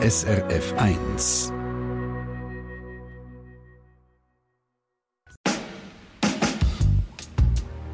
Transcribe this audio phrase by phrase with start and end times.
[0.00, 1.52] SRF 1.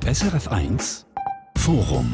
[0.05, 1.07] SRF 1
[1.57, 2.13] Forum.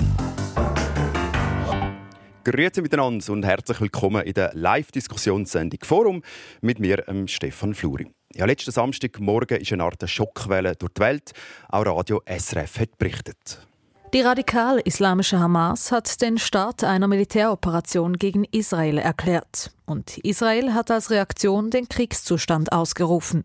[2.45, 6.23] Grüezi miteinander und herzlich willkommen in der Live-Diskussionssendung Forum
[6.61, 8.13] mit mir, Stefan Fluri.
[8.33, 11.33] Ja, letzten Samstagmorgen ist eine Art Schockwelle durch die Welt.
[11.69, 13.67] Auch Radio SRF hat berichtet.
[14.13, 19.71] Die radikal-islamische Hamas hat den Start einer Militäroperation gegen Israel erklärt.
[19.87, 23.45] Und Israel hat als Reaktion den Kriegszustand ausgerufen.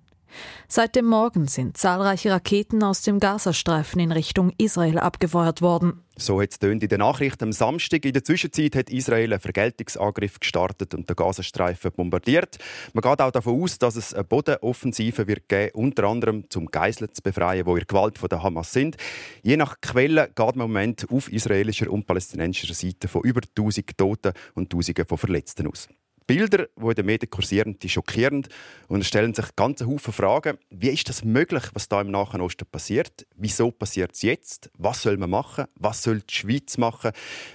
[0.68, 6.02] Seit dem Morgen sind zahlreiche Raketen aus dem Gazastreifen in Richtung Israel abgefeuert worden.
[6.18, 8.06] So hat es in den Nachrichten am Samstag.
[8.06, 12.58] In der Zwischenzeit hat Israel einen Vergeltungsangriff gestartet und den Gazastreifen bombardiert.
[12.94, 17.14] Man geht auch davon aus, dass es eine Bodenoffensive wird geben, unter anderem zum Geiseln
[17.14, 18.96] zu befreien, wo in Gewalt von der Hamas sind.
[19.44, 23.98] Je nach Quelle geht man im Moment auf israelischer und palästinensischer Seite von über 1000
[23.98, 25.90] Toten und Tausenden von Verletzten aus.
[26.28, 28.50] Bilder, die in den Medien kursieren, die schockierend
[28.88, 30.58] und es stellen sich ganz Haufen Fragen.
[30.70, 33.28] Wie ist das möglich, was da im Nahen Osten passiert?
[33.36, 34.72] Wieso passiert es jetzt?
[34.78, 35.66] Was soll man machen?
[35.76, 37.12] Was soll die Schweiz machen?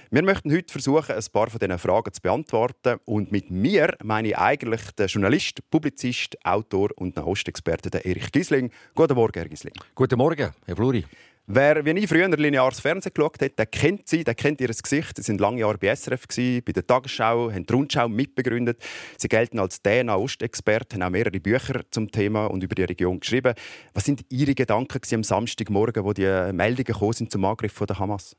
[0.09, 2.99] Wir möchten heute versuchen, ein paar von diesen Fragen zu beantworten.
[3.05, 8.71] Und mit mir meine ich eigentlich den Journalist, Publizist, Autor und Nahostexperte Erich Gisling.
[8.95, 9.73] Guten Morgen, Herr Gisling.
[9.95, 11.05] Guten Morgen, Herr Fluri.
[11.47, 15.17] Wer wie ich früher lineares Fernsehen geschaut hat, der kennt sie, der kennt ihr Gesicht.
[15.17, 18.81] Sie sind lange Jahre bei SRF, bei der Tagesschau, haben die Rundschau mitbegründet.
[19.17, 23.55] Sie gelten als DNA-Ostexperte, haben auch mehrere Bücher zum Thema und über die Region geschrieben.
[23.93, 28.37] Was sind Ihre Gedanken am Samstagmorgen, wo die Meldungen sind zum Angriff von der Hamas?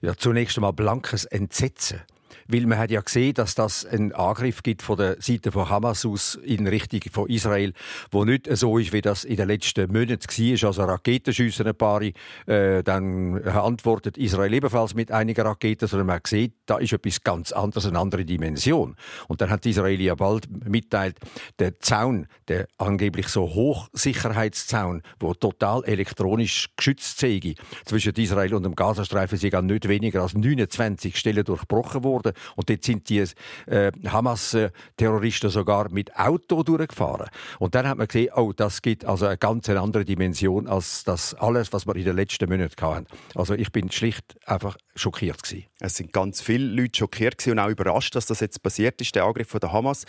[0.00, 2.02] Ja, zunächst einmal blankes Entsetzen
[2.48, 6.04] weil man hat ja gesehen, dass das einen Angriff gibt von der Seite von Hamas
[6.04, 7.72] aus in Richtung von Israel,
[8.10, 10.68] wo nicht so ist, wie das in den letzten Monaten war.
[10.68, 16.54] Also Raketenschüsse ein paar, äh, dann antwortet Israel ebenfalls mit einigen Raketen, sondern man sieht,
[16.66, 18.96] da ist etwas ganz anderes, eine andere Dimension.
[19.28, 21.18] Und dann hat die Israelis ja bald mitteilt,
[21.58, 27.54] der Zaun, der angeblich so Hochsicherheitszaun, wo total elektronisch geschützt sei,
[27.84, 32.32] zwischen Israel und dem Gazastreifen, sind an nicht weniger als 29 Stellen durchbrochen worden.
[32.54, 33.24] Und dort sind die
[33.66, 37.28] äh, Hamas-Terroristen sogar mit Auto durchgefahren.
[37.58, 41.34] Und dann hat man gesehen, oh, das gibt also eine ganz andere Dimension als das
[41.34, 43.06] alles, was wir in den letzten Monaten hatten.
[43.34, 45.64] Also ich bin schlicht einfach schockiert gewesen.
[45.78, 49.24] Es sind ganz viele Leute schockiert und auch überrascht, dass das jetzt passiert ist, der
[49.24, 50.04] Angriff von der Hamas.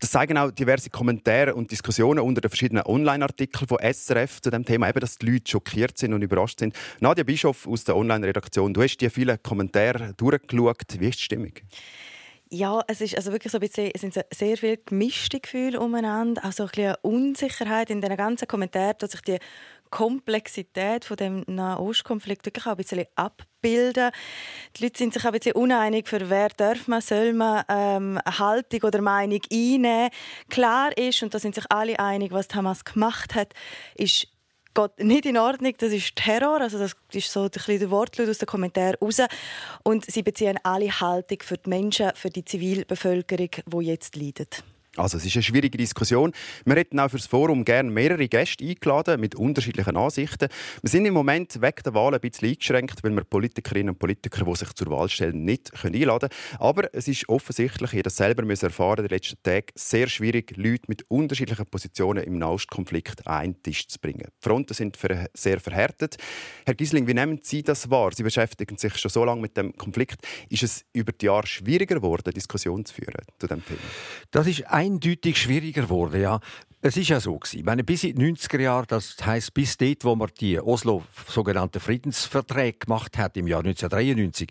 [0.00, 4.64] Das zeigen auch diverse Kommentare und Diskussionen unter den verschiedenen Online-Artikeln von SRF zu dem
[4.64, 6.74] Thema, eben, dass die Leute schockiert sind und überrascht sind.
[7.00, 10.98] Nadja Bischof aus der Online-Redaktion, du hast die vielen Kommentare durchgeschaut.
[10.98, 11.52] Wie ist die Stimmung?
[12.52, 16.44] Ja, es ist also wirklich so ein bisschen, es sind sehr viele gemischte Gefühle umeinander,
[16.44, 19.38] auch so ein bisschen Unsicherheit in den ganzen Kommentaren, dass sich die
[19.90, 24.10] Komplexität von dem Nahostkonflikt wirklich auch ein bisschen abbilden.
[24.76, 28.82] Die Leute sind sich ein bisschen uneinig, für wer darf man, soll man ähm, Haltung
[28.82, 30.10] oder Meinung einnehmen.
[30.48, 33.54] Klar ist, und da sind sich alle einig, was Hamas gemacht hat,
[33.94, 34.26] ist
[34.74, 38.28] geht nicht in Ordnung, das ist Terror, also das ist so ein bisschen der Wortlaut
[38.28, 39.20] aus den Kommentaren raus.
[39.82, 44.62] Und sie beziehen alle Haltung für die Menschen, für die Zivilbevölkerung, die jetzt leidet.
[44.96, 46.32] Also es ist eine schwierige Diskussion.
[46.64, 50.48] Wir hätten auch für das Forum gerne mehrere Gäste eingeladen mit unterschiedlichen Ansichten.
[50.82, 54.44] Wir sind im Moment weg der Wahl ein bisschen eingeschränkt, weil wir Politikerinnen und Politiker,
[54.44, 56.60] die sich zur Wahl stellen, nicht einladen können.
[56.60, 60.56] Aber es ist offensichtlich, ihr das selber müssen erfahren, in den letzten Tagen sehr schwierig,
[60.56, 64.26] Leute mit unterschiedlichen Positionen im Nahostkonflikt an einen Tisch zu bringen.
[64.26, 64.98] Die Fronten sind
[65.34, 66.16] sehr verhärtet.
[66.66, 68.10] Herr Gisling, wie nehmen Sie das wahr?
[68.12, 70.26] Sie beschäftigen sich schon so lange mit dem Konflikt.
[70.48, 73.78] Ist es über die Jahre schwieriger geworden, Diskussionen zu führen zu dem Thema?
[74.32, 76.20] Das ist eindeutig schwieriger geworden.
[76.20, 76.40] Ja.
[76.82, 77.62] Es ist ja so gewesen.
[77.66, 81.78] Meine, bis in die 90er Jahre, das heißt bis dort, wo man die Oslo sogenannten
[81.78, 84.48] Friedensverträge gemacht hat im Jahr 1993,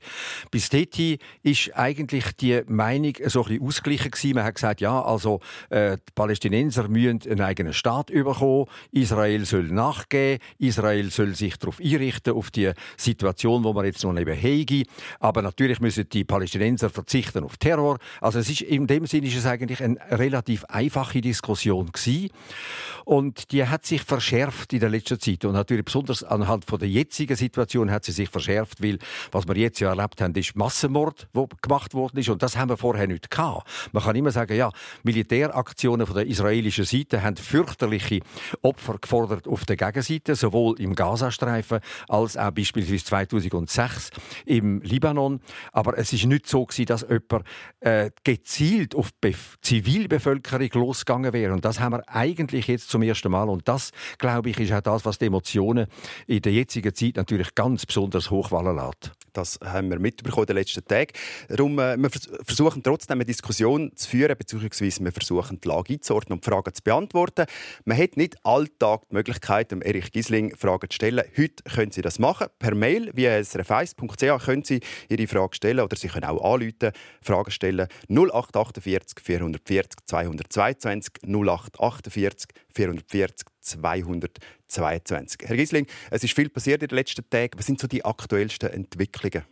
[0.52, 4.36] bis dorthin ist eigentlich die Meinung so ein bisschen ausgeglichen gewesen.
[4.36, 5.40] Man hat gesagt, ja, also
[5.72, 11.80] äh, die Palästinenser müssen einen eigenen Staat bekommen, Israel soll nachgehen, Israel soll sich darauf
[11.80, 14.84] einrichten auf die Situation, wo man jetzt noch neben hege,
[15.20, 17.98] aber natürlich müssen die Palästinenser verzichten auf Terror.
[18.22, 22.19] Also es ist in dem Sinne ist es eigentlich eine relativ einfache Diskussion gewesen.
[23.06, 25.46] Und die hat sich verschärft in der letzten Zeit.
[25.46, 29.00] Und natürlich besonders anhand von der jetzigen Situation hat sie sich verschärft, weil
[29.32, 32.30] was wir jetzt ja erlebt haben, ist Massenmord, wo gemacht worden ist.
[32.30, 33.68] Und das haben wir vorher nicht gehabt.
[33.92, 34.72] Man kann immer sagen, ja,
[35.04, 38.20] Militäraktionen von der israelischen Seite haben fürchterliche
[38.62, 44.12] Opfer gefordert auf der Gegenseite, sowohl im Gazastreifen als auch beispielsweise 2006
[44.46, 45.40] im Libanon.
[45.72, 47.46] Aber es ist nicht so gewesen, dass jemand
[47.80, 51.54] äh, gezielt auf die Zivilbevölkerung losgegangen wäre.
[51.54, 53.50] Und das haben wir eigentlich jetzt zum ersten Mal.
[53.50, 55.88] Und das, glaube ich, ist auch das, was die Emotionen
[56.28, 59.12] in der jetzigen Zeit natürlich ganz besonders hochwallen lässt.
[59.34, 61.12] Das haben wir mitbekommen in den letzten Tagen.
[61.48, 62.10] Darum, äh, wir
[62.44, 66.84] versuchen trotzdem eine Diskussion zu führen, beziehungsweise wir versuchen die Lage einzuordnen und Fragen zu
[66.84, 67.46] beantworten.
[67.86, 71.24] Man hat nicht alltag die Möglichkeit, um Erich Gisling Fragen zu stellen.
[71.38, 72.48] Heute können Sie das machen.
[72.60, 74.80] Per Mail via srf1.ch können Sie
[75.10, 76.92] Ihre Frage stellen oder Sie können auch anrufen,
[77.22, 82.50] Fragen stellen 0848 440 222 0848
[82.80, 85.50] 440 222.
[85.50, 87.60] Herr Gisling, es ist viel passiert in den letzten Tagen.
[87.60, 89.44] Was sind so die aktuellsten Entwicklungen?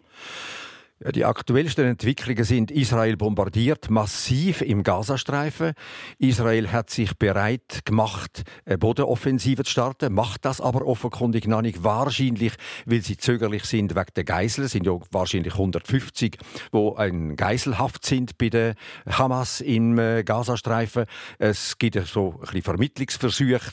[0.99, 5.73] Ja, die aktuellsten Entwicklungen sind, Israel bombardiert massiv im Gazastreifen.
[6.17, 11.83] Israel hat sich bereit gemacht, eine Bodenoffensive zu starten, macht das aber offenkundig noch nicht.
[11.83, 12.53] Wahrscheinlich,
[12.87, 14.65] weil sie zögerlich sind wegen der Geiseln.
[14.65, 16.39] Es sind ja wahrscheinlich 150,
[16.71, 18.73] wo ein Geiselhaft sind bei der
[19.07, 21.05] Hamas im äh, Gazastreifen.
[21.37, 23.71] Es gibt so ein bisschen Vermittlungsversuche,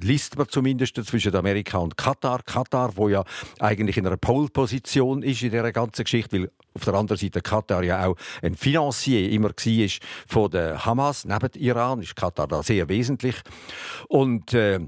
[0.00, 2.42] liest man zumindest zwischen Amerika und Katar.
[2.42, 3.24] Katar, wo ja
[3.58, 7.82] eigentlich in einer Pole-Position ist in dieser ganzen Geschichte, weil auf der anderen Seite Katar
[7.82, 9.88] ja auch ein Financier immer war
[10.26, 13.36] von der Hamas, neben Iran ist Katar da sehr wesentlich.
[14.08, 14.80] Und äh,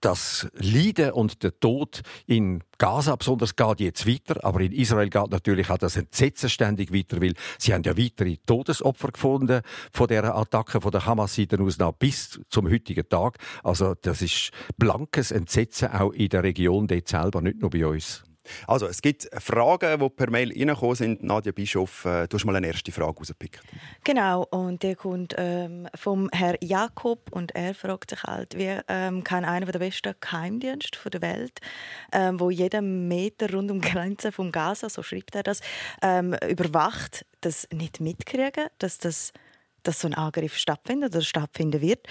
[0.00, 5.30] das Leiden und der Tod in Gaza besonders geht jetzt weiter, aber in Israel geht
[5.30, 9.62] natürlich auch das Entsetzen ständig weiter, weil sie haben ja weitere Todesopfer gefunden
[9.92, 13.38] von der Attacke von der Hamas-Seite aus nach bis zum heutigen Tag.
[13.62, 18.24] Also das ist blankes Entsetzen auch in der Region dort selber, nicht nur bei uns.
[18.66, 21.22] Also, es gibt Fragen, die per Mail reingekommen sind.
[21.22, 23.62] Nadja Bischof, äh, du hast mal eine erste Frage rausgepickt.
[24.04, 29.24] Genau, und die kommt ähm, vom Herrn Jakob und er fragt sich halt, wie ähm,
[29.24, 31.60] kann einer der besten Geheimdienste der Welt,
[32.12, 35.60] ähm, wo jeden Meter rund um die Grenze vom Gaza, so schreibt er das,
[36.02, 39.32] ähm, überwacht, das nicht mitkriegen, dass das
[39.84, 42.06] dass so ein Angriff stattfindet oder stattfinden wird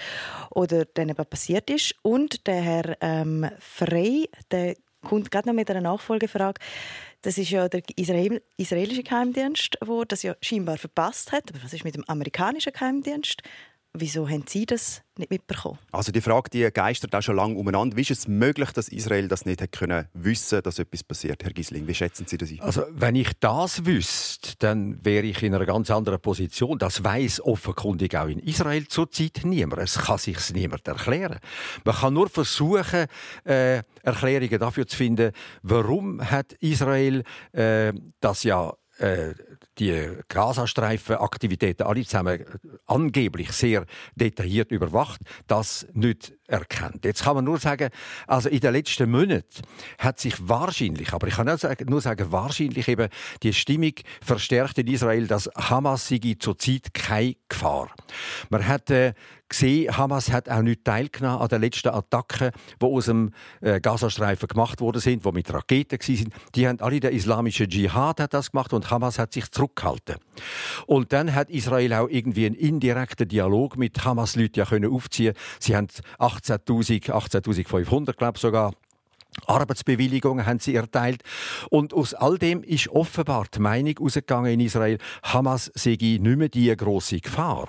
[0.50, 1.94] oder dann eben passiert ist.
[2.02, 6.60] Und der Herr ähm, Frey, der kommt gerade noch mit einer Nachfolgefrage.
[7.22, 11.50] Das ist ja der Israel israelische Geheimdienst, der das ja scheinbar verpasst hat.
[11.50, 13.42] Aber was ist mit dem amerikanischen Geheimdienst?
[13.96, 15.78] Wieso haben Sie das nicht mitbekommen?
[15.92, 17.96] Also die Frage die geistert auch schon lange umeinander.
[17.96, 21.86] Wie ist es möglich, dass Israel das nicht können wissen, dass etwas passiert, Herr Gisling?
[21.86, 22.60] Wie schätzen Sie das ein?
[22.60, 26.76] Also wenn ich das wüsste, dann wäre ich in einer ganz anderen Position.
[26.76, 29.80] Das weiß offenkundig auch in Israel zurzeit niemand.
[29.80, 31.38] Es kann sich niemand erklären.
[31.84, 33.06] Man kann nur versuchen,
[33.44, 35.30] äh, Erklärungen dafür zu finden,
[35.62, 39.34] warum hat Israel äh, das ja äh,
[39.78, 42.44] die Gazastreifen-Aktivitäten alle zusammen
[42.86, 47.04] angeblich sehr detailliert überwacht, das nicht erkennt.
[47.04, 47.90] Jetzt kann man nur sagen,
[48.26, 49.62] also in den letzten Monaten
[49.98, 51.46] hat sich wahrscheinlich, aber ich kann
[51.86, 53.08] nur sagen, wahrscheinlich eben
[53.42, 57.90] die Stimmung verstärkt in Israel, dass Hamas sei zurzeit keine Gefahr.
[58.50, 59.14] Man hat äh,
[59.54, 64.48] gesehen, Hamas hat auch nicht teilgenommen an den letzten Attacken, die aus dem äh, Gazastreifen
[64.48, 66.34] gemacht worden sind, die mit Raketen waren.
[66.54, 70.16] Die haben alle der islamische Dschihad hat das gemacht und Hamas hat sich zurückgehalten.
[70.86, 75.34] Und dann hat Israel auch irgendwie einen indirekten Dialog mit Hamas-Leuten ja können aufziehen.
[75.60, 78.72] Sie haben 18.000, 18.500 glaube ich sogar
[79.46, 81.22] Arbeitsbewilligungen haben sie erteilt.
[81.70, 86.48] Und aus all dem ist offenbar die Meinung ausgegangen in Israel, Hamas sei nicht mehr
[86.48, 87.68] die große Gefahr.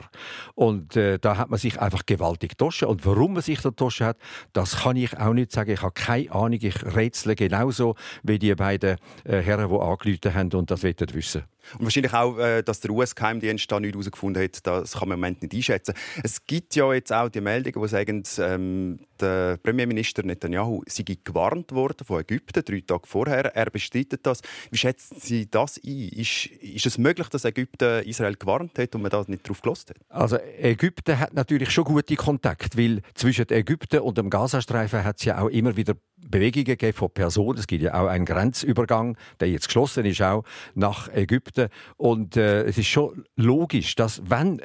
[0.53, 2.88] Und äh, da hat man sich einfach gewaltig getoschen.
[2.88, 4.17] Und warum man sich da getoschen hat,
[4.53, 5.71] das kann ich auch nicht sagen.
[5.71, 6.59] Ich habe keine Ahnung.
[6.62, 11.44] Ich rätsle genauso wie die beiden äh, Herren, die angerufen haben und das wissen.
[11.77, 15.21] Und wahrscheinlich auch, äh, dass der US-Geheimdienst da nichts herausgefunden hat, das kann man im
[15.21, 15.93] Moment nicht einschätzen.
[16.24, 21.72] Es gibt ja jetzt auch die Meldungen, die sagen, ähm, der Premierminister Netanyahu sei gewarnt
[21.72, 23.55] worden von Ägypten drei Tage vorher.
[23.55, 24.41] Er bestreitet das.
[24.72, 26.10] Wie schätzen Sie das ein?
[26.10, 29.89] Ist, ist es möglich, dass Ägypten Israel gewarnt hat und man da nicht drauf gelost
[29.89, 29.98] hat?
[30.10, 35.25] Also Ägypten hat natürlich schon gute Kontakte, weil zwischen Ägypten und dem Gazastreifen hat es
[35.25, 35.95] ja auch immer wieder
[36.29, 37.60] Bewegungen gegeben von Personen.
[37.60, 41.70] Es gibt ja auch einen Grenzübergang, der jetzt geschlossen ist, auch nach Ägypten.
[41.98, 44.60] Und äh, es ist schon logisch, dass wenn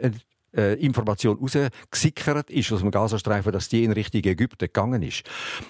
[0.56, 5.22] äh, Information rausgesickert ist aus dem Gazastreifen, dass die in Richtung Ägypten gegangen ist.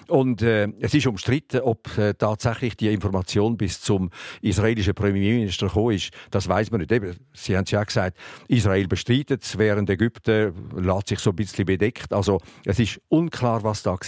[0.07, 4.09] Und äh, es ist umstritten, ob äh, tatsächlich die Information bis zum
[4.41, 6.11] israelischen Premierminister gekommen ist.
[6.29, 6.91] Das weiß man nicht.
[6.91, 11.35] Eben, Sie haben es ja gesagt, Israel bestreitet es, während Ägypten lässt sich so ein
[11.35, 12.11] bisschen bedeckt.
[12.13, 13.99] Also es ist unklar, was da war.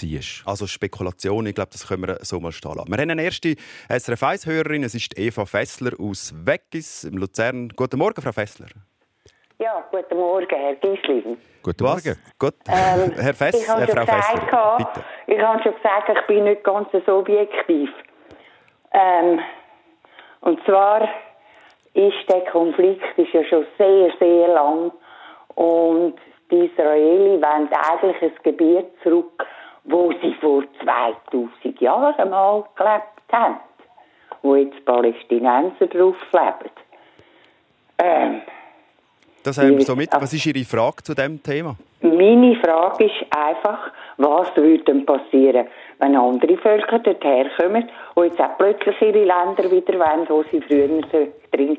[0.46, 2.90] Also Spekulation, ich glaube, das können wir so mal stehen lassen.
[2.90, 3.56] Wir haben eine erste
[3.90, 7.70] SRF 1-Hörerin, es ist Eva Fessler aus Weggis im Luzern.
[7.70, 8.68] Guten Morgen, Frau Fessler.
[9.60, 11.38] Ja, guten Morgen, Herr Giesling.
[11.62, 12.16] Guten Morgen.
[12.40, 12.56] Gut.
[12.68, 15.06] Ähm, Herr Fess, ich habe Frau Fessler, bitte.
[15.28, 17.90] Ich habe schon gesagt, ich bin nicht ganz so objektiv.
[18.92, 19.40] Ähm,
[20.42, 21.08] und zwar
[21.94, 24.92] ist der Konflikt ist ja schon sehr, sehr lang
[25.56, 26.16] und
[26.52, 29.46] die Israelis wollen eigentlich ein Gebiet zurück,
[29.86, 33.60] wo sie vor 2000 Jahren mal gelebt haben.
[34.42, 36.72] wo jetzt Palästinenser drauf leben.
[38.00, 38.42] Ähm,
[39.44, 40.10] das haben wir so mit.
[40.14, 41.76] Was ist Ihre Frage zu dem Thema?
[42.02, 45.68] Meine Frage ist einfach, was würde denn passieren,
[46.00, 50.62] wenn andere Völker dorthin kommen und jetzt auch plötzlich ihre Länder wieder wollen, wo sie
[50.62, 51.78] früher so drin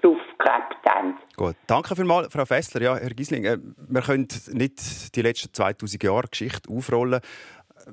[0.00, 1.14] draufgeklebt haben.
[1.36, 2.82] Gut, danke vielmals, Frau Fessler.
[2.82, 7.20] Ja, Herr Giesling, äh, wir können nicht die letzten 2000 Jahre Geschichte aufrollen.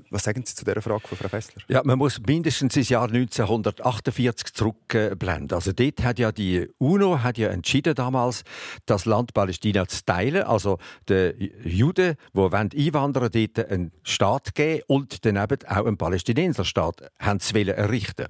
[0.09, 1.61] Was sagen Sie zu dieser Frage von Frau Fessler?
[1.67, 5.55] Ja, man muss mindestens ins Jahr 1948 zurückblenden.
[5.55, 8.43] Also dort hat ja die UNO hat ja entschieden damals,
[8.85, 10.43] das Land Palästina zu teilen.
[10.43, 10.77] Also
[11.09, 17.57] den Juden, die einwandern dort einen Staat geben und daneben auch einen Palästinenserstaat haben zu
[17.57, 18.27] errichten.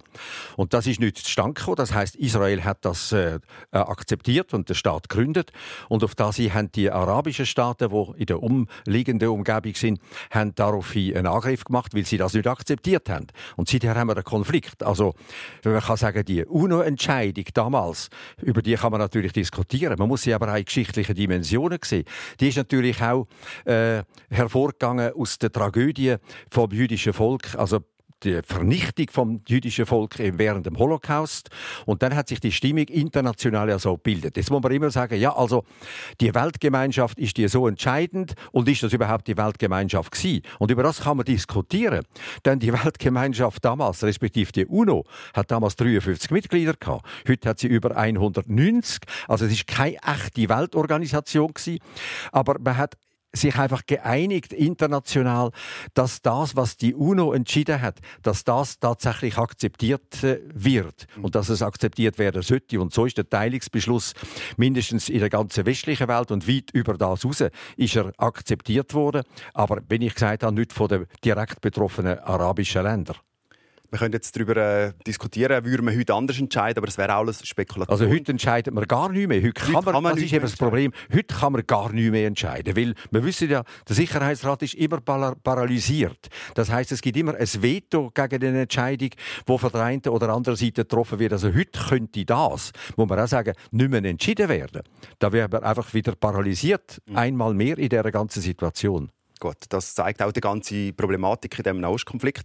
[0.55, 1.75] Und das ist nicht zustande gekommen.
[1.77, 3.39] Das heißt, Israel hat das äh,
[3.71, 5.51] akzeptiert und den Staat gegründet.
[5.89, 9.99] Und auf das haben die arabischen Staaten, die in der umliegenden Umgebung sind,
[10.31, 13.27] haben daraufhin einen Angriff Angriff gemacht, weil sie das nicht akzeptiert haben.
[13.55, 14.83] Und seither haben wir einen Konflikt.
[14.83, 15.13] Also,
[15.63, 18.09] man kann sagen, die UNO-Entscheidung damals,
[18.41, 19.95] über die kann man natürlich diskutieren.
[19.97, 22.05] Man muss sie aber auch in geschichtlichen Dimensionen sehen.
[22.39, 23.27] Die ist natürlich auch
[23.65, 26.15] äh, hervorgegangen aus der Tragödie
[26.49, 27.55] vom jüdischen Volk.
[27.55, 27.79] Also
[28.23, 31.49] die Vernichtung vom jüdischen Volk während dem Holocaust.
[31.85, 34.37] Und dann hat sich die Stimmung international ja so gebildet.
[34.37, 35.63] Jetzt muss man immer sagen, ja, also
[36.19, 40.41] die Weltgemeinschaft ist die so entscheidend und ist das überhaupt die Weltgemeinschaft gewesen?
[40.59, 42.05] Und über das kann man diskutieren.
[42.45, 47.05] Denn die Weltgemeinschaft damals, respektive die UNO, hat damals 53 Mitglieder gehabt.
[47.27, 48.99] Heute hat sie über 190.
[49.27, 51.79] Also es ist keine echte Weltorganisation gewesen.
[52.31, 52.95] Aber man hat
[53.33, 55.51] sich einfach geeinigt international,
[55.93, 61.49] dass das, was die UNO entschieden hat, dass das tatsächlich akzeptiert äh, wird und dass
[61.49, 62.79] es akzeptiert werden sollte.
[62.79, 64.13] Und so ist der Teilungsbeschluss
[64.55, 67.43] mindestens in der ganzen westlichen Welt und weit über das raus
[67.75, 69.23] ist er akzeptiert worden.
[69.53, 73.17] Aber wenn ich gesagt habe, nicht von den direkt betroffenen arabischen Ländern.
[73.89, 77.47] Wir können jetzt darüber äh, diskutieren, würde man heute anders entscheiden, aber es wäre alles
[77.47, 77.89] Spekulation.
[77.89, 79.41] Also heute entscheidet man gar nicht mehr.
[79.41, 80.91] Heute kann, heute man, kann man das ist eben das Problem.
[81.13, 84.99] Heute kann man gar nicht mehr entscheiden, weil wir wissen ja, der Sicherheitsrat ist immer
[84.99, 86.27] paralysiert.
[86.53, 89.11] Das heißt, es gibt immer ein Veto gegen eine Entscheidung,
[89.47, 91.31] die von der einen oder anderen Seite getroffen wird.
[91.31, 94.81] Also heute könnte das, muss man auch sagen, nicht mehr entschieden werden.
[95.19, 97.15] Da wäre man einfach wieder paralysiert, mhm.
[97.15, 99.11] einmal mehr in dieser ganzen Situation.
[99.39, 102.43] Gut, das zeigt auch die ganze Problematik in diesem Nahostkonflikt.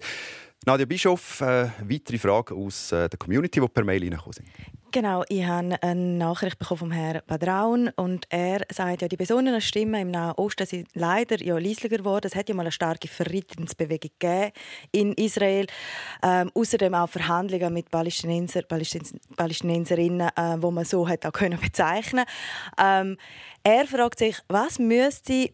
[0.65, 4.49] Nadja Bischof, äh, weitere Frage aus äh, der Community, die per Mail reingekommen sind.
[4.93, 9.63] Genau, ich habe eine Nachricht bekommen vom Herrn Badraun und er sagt ja, die besonnenen
[9.63, 12.27] Stimmen im Nahen Osten sind leider ja leislicher geworden.
[12.27, 14.53] Es hat ja mal eine starke Verrittungsbewegung gegeben
[14.93, 15.67] in Israel.
[16.23, 21.59] Ähm, außerdem auch Verhandlungen mit Palästinenser, Palästinens Palästinenserinnen, äh, wo man so hat auch können
[21.59, 22.27] bezeichnen.
[22.79, 23.17] Ähm,
[23.65, 25.49] er fragt sich, was müsste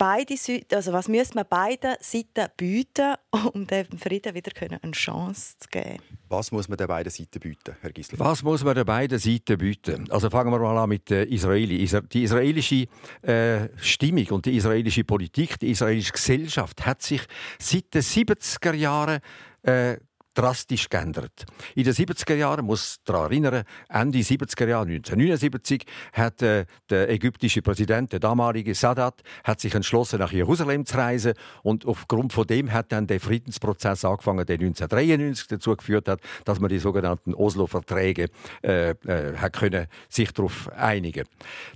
[0.00, 3.14] beide Seiten, also was müsste man beiden Seiten bieten,
[3.52, 6.02] um dem Frieden wieder eine Chance zu geben?
[6.30, 8.18] Was muss man den beiden Seiten bieten, Herr Gisler?
[8.18, 10.10] Was muss man den beiden Seiten bieten?
[10.10, 11.86] Also fangen wir mal an mit der Israeli.
[12.12, 12.86] Die israelische
[13.20, 17.20] äh, Stimmung und die israelische Politik, die israelische Gesellschaft hat sich
[17.58, 19.20] seit den 70er Jahren
[19.64, 19.98] äh,
[20.40, 21.44] drastisch geändert.
[21.74, 27.60] In den 70er Jahren, muss daran erinnern, Ende 70er Jahre, 1979, hat äh, der ägyptische
[27.60, 32.72] Präsident, der damalige Sadat, hat sich entschlossen, nach Jerusalem zu reisen und aufgrund von dem
[32.72, 38.28] hat dann der Friedensprozess angefangen, der 1993 dazu geführt hat, dass man die sogenannten Oslo-Verträge
[38.62, 41.26] äh, äh, sich darauf einigen.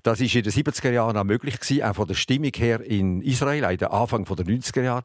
[0.03, 3.21] Das ist in den 70er Jahren auch möglich gewesen, auch von der Stimmung her in
[3.21, 5.03] Israel, auch in den Anfang der 90er Jahre.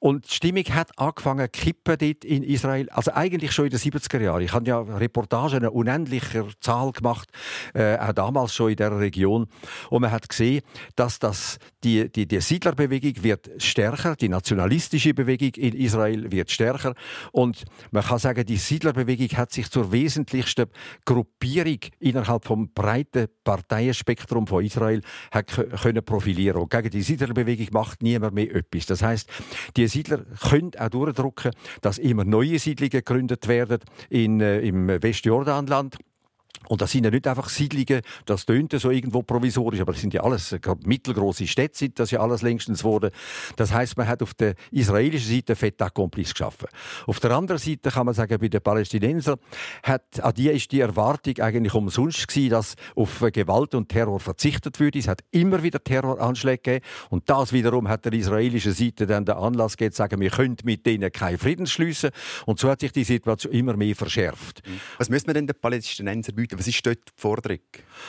[0.00, 4.20] Und die Stimmung hat angefangen kippen dort in Israel also eigentlich schon in den 70er
[4.22, 4.40] Jahren.
[4.40, 7.28] Ich habe ja Reportagen in unendlicher Zahl gemacht,
[7.74, 9.48] äh, auch damals schon in der Region.
[9.90, 10.62] Und man hat gesehen,
[10.94, 16.94] dass das, die, die, die Siedlerbewegung wird stärker, die nationalistische Bewegung in Israel wird stärker.
[17.32, 20.66] Und man kann sagen, die Siedlerbewegung hat sich zur wesentlichsten
[21.04, 26.62] Gruppierung innerhalb vom breiten Parteienspektrum von Israel hat können profilieren.
[26.62, 28.86] Und gegen die Siedlerbewegung macht niemand mehr etwas.
[28.86, 29.28] Das heißt,
[29.76, 33.78] die Siedler können auch durchdrücken, dass immer neue Siedler Siedlungen gegründet werden
[34.10, 35.96] in, äh, im Westjordanland.
[36.68, 40.14] Und das sind ja nicht einfach Siedlungen, das tönt so irgendwo provisorisch, aber das sind
[40.14, 43.12] ja alles mittelgroße Städte, sind das ja alles längstens wurde.
[43.56, 46.68] Das heißt, man hat auf der israelischen Seite Fait accomplis geschaffen.
[47.06, 49.38] Auf der anderen Seite kann man sagen, bei den Palästinensern
[49.82, 54.80] hat, an die ist die Erwartung eigentlich umsonst gewesen, dass auf Gewalt und Terror verzichtet
[54.80, 54.98] würde.
[54.98, 59.36] Es hat immer wieder Terroranschläge gegeben und das wiederum hat der israelischen Seite dann den
[59.36, 62.10] Anlass gegeben, zu sagen, wir können mit denen keinen Frieden schließen
[62.44, 64.62] und so hat sich die Situation immer mehr verschärft.
[64.98, 66.58] Was müssen wir denn den Palästinensern bedeuten?
[66.58, 67.58] Was ist dort die Forderung?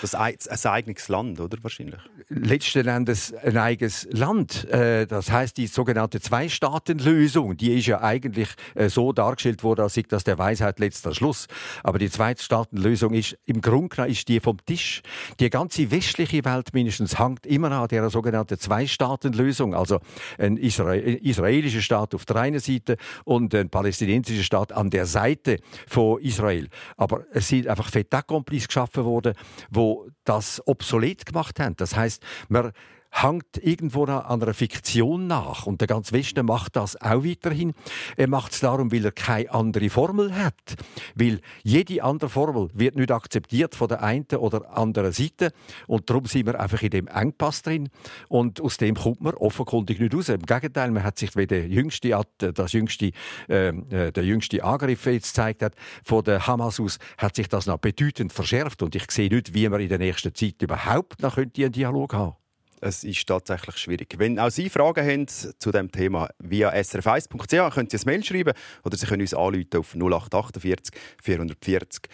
[0.02, 2.00] Das ein, ein eigenes Land, oder wahrscheinlich?
[2.30, 4.66] Letzten Endes ein eigenes Land.
[4.66, 9.96] Äh, das heißt, die sogenannte Zwei-Staaten-Lösung, die ist ja eigentlich äh, so dargestellt worden, als
[9.96, 11.48] sei das der Weisheit letzter Schluss.
[11.84, 15.02] Aber die Zwei-Staaten-Lösung ist im Grunde genommen ist die vom Tisch.
[15.40, 19.74] Die ganze westliche Welt mindestens hängt immer an der sogenannten Zwei-Staaten-Lösung.
[19.74, 20.00] Also
[20.38, 25.60] ein Israel israelischer Staat auf der einen Seite und ein palästinensischer Staat an der Seite
[25.88, 26.68] von Israel.
[26.96, 27.90] Aber es sind einfach
[28.28, 29.34] Fait geschaffen worden,
[29.70, 31.76] wo das obsolet gemacht haben.
[31.78, 32.72] Das heißt, man
[33.12, 35.66] hängt irgendwo an einer Fiktion nach.
[35.66, 37.74] Und der ganze Westen macht das auch weiterhin.
[38.16, 40.76] Er macht es darum, weil er keine andere Formel hat.
[41.16, 45.52] Weil jede andere Formel wird nicht akzeptiert von der einen oder anderen Seite.
[45.88, 47.90] Und darum sind wir einfach in dem Engpass drin.
[48.28, 50.30] Und aus dem kommt man offenkundig nicht raus.
[50.30, 53.12] Im Gegenteil, man hat sich, wie der jüngste, das jüngste,
[53.50, 57.66] ähm, äh, der jüngste Angriff jetzt gezeigt hat, von der Hamas aus, hat sich das
[57.66, 58.84] noch bedeutend verschärft.
[58.84, 62.32] Und ich sehe nicht, wie wir in der nächsten Zeit überhaupt noch einen Dialog haben
[62.32, 62.47] könnte
[62.82, 64.16] es ist tatsächlich schwierig.
[64.18, 68.54] Wenn auch Sie Fragen haben zu dem Thema via srf1.ch, können Sie ein Mail schreiben
[68.84, 72.10] oder Sie können uns anrufen auf 0848 440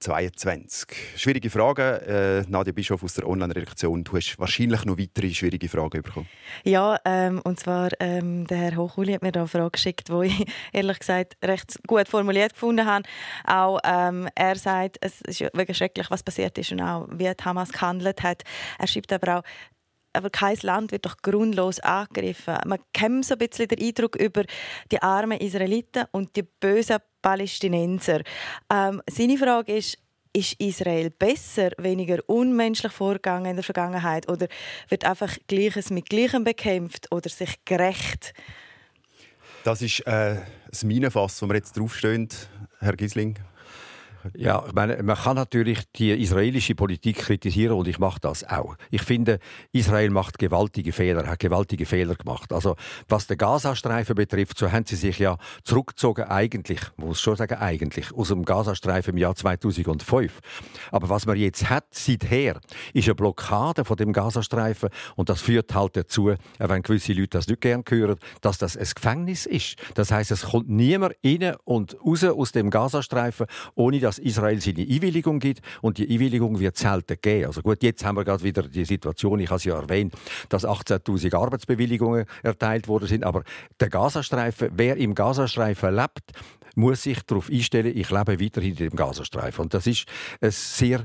[0.00, 0.96] 222.
[1.16, 2.44] Schwierige Frage.
[2.46, 4.04] Äh, Nadja Bischof aus der Online-Redaktion.
[4.04, 6.28] Du hast wahrscheinlich noch weitere schwierige Fragen bekommen.
[6.64, 10.26] Ja, ähm, und zwar ähm, der Herr Hochuli hat mir da eine Frage geschickt, die
[10.26, 13.08] ich ehrlich gesagt recht gut formuliert gefunden habe.
[13.44, 17.72] Auch ähm, er sagt, es ist wirklich schrecklich, was passiert ist und auch wie Hamas
[17.72, 18.44] gehandelt hat.
[18.78, 19.42] Er schreibt aber auch,
[20.18, 22.56] aber kein Land wird doch grundlos angegriffen.
[22.66, 24.42] Man kennt so ein bisschen den Eindruck über
[24.90, 28.22] die armen Israeliten und die bösen Palästinenser.
[28.68, 29.96] Ähm, seine Frage ist,
[30.32, 34.48] ist Israel besser, weniger unmenschlich vorgegangen in der Vergangenheit oder
[34.88, 38.34] wird einfach Gleiches mit Gleichem bekämpft oder sich gerecht?
[39.62, 40.36] Das ist äh,
[40.68, 42.28] das Minenfass, wo wir jetzt draufstehen,
[42.80, 43.38] Herr Gisling.
[44.36, 48.76] Ja, ich meine, man kann natürlich die israelische Politik kritisieren und ich mache das auch.
[48.90, 49.38] Ich finde,
[49.72, 52.52] Israel macht gewaltige Fehler, hat gewaltige Fehler gemacht.
[52.52, 52.76] Also
[53.08, 58.12] was den Gazastreifen betrifft, so haben sie sich ja zurückgezogen eigentlich, muss schon sagen eigentlich,
[58.12, 60.40] aus dem Gazastreifen im Jahr 2005.
[60.90, 62.60] Aber was man jetzt hat seither,
[62.92, 67.48] ist eine Blockade von dem Gazastreifen und das führt halt dazu, wenn gewisse Leute das
[67.48, 69.76] nicht gern hören, dass das ein Gefängnis ist.
[69.94, 74.82] Das heißt, es kommt niemand rein und raus aus dem Gazastreifen, ohne dass Israel seine
[74.82, 77.46] Einwilligung gibt und die Einwilligung wird selten geben.
[77.46, 80.14] Also gut, jetzt haben wir gerade wieder die Situation, ich habe es ja erwähnt,
[80.48, 83.42] dass 18.000 Arbeitsbewilligungen erteilt worden sind, aber
[83.80, 86.32] der Gazastreifen, wer im Gazastreifen lebt,
[86.74, 89.62] muss sich darauf einstellen, ich lebe weiterhin in dem Gazastreifen.
[89.62, 90.06] Und das ist
[90.40, 91.04] ein sehr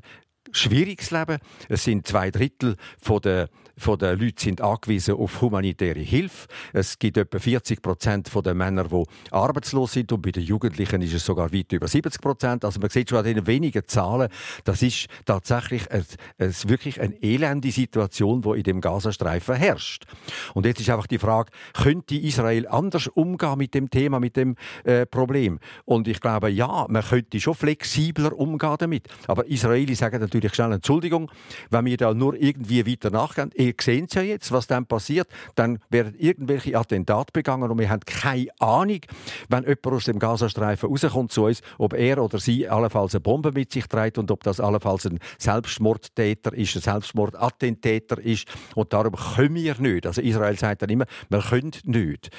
[0.52, 1.40] schwieriges Leben.
[1.68, 6.48] Es sind zwei Drittel von der von den Leuten sind angewiesen auf humanitäre Hilfe.
[6.74, 11.14] Es gibt etwa 40 Prozent der Männer, die arbeitslos sind und bei den Jugendlichen ist
[11.14, 12.66] es sogar weit über 70 Prozent.
[12.66, 14.30] Also man sieht schon an den wenigen Zahlen,
[14.64, 16.06] das ist tatsächlich eine,
[16.38, 20.06] eine, wirklich eine elende Situation, die in dem Gazastreifen herrscht.
[20.54, 24.56] Und jetzt ist einfach die Frage, könnte Israel anders umgehen mit dem Thema, mit dem
[24.84, 25.60] äh, Problem?
[25.86, 29.08] Und ich glaube, ja, man könnte schon flexibler umgehen damit.
[29.28, 31.32] Aber Israelis sagen natürlich schnell Entschuldigung,
[31.70, 35.28] wenn wir da nur irgendwie weiter nachgehen ihr seht ja jetzt, was dann passiert.
[35.56, 39.02] Dann werden irgendwelche Attentate begangen und wir haben keine Ahnung,
[39.50, 43.52] wenn jemand aus dem Gazastreifen rauskommt zu uns, ob er oder sie allenfalls eine Bombe
[43.52, 48.48] mit sich trägt und ob das allenfalls ein Selbstmordtäter ist, ein Selbstmordattentäter ist.
[48.76, 50.06] Und darum können wir nicht.
[50.06, 52.30] Also Israel sagt dann immer, wir können nicht.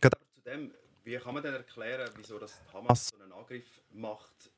[0.00, 0.10] Zu
[0.46, 0.70] dem,
[1.04, 4.50] wie kann man denn erklären, wieso das Hamas so einen Angriff macht,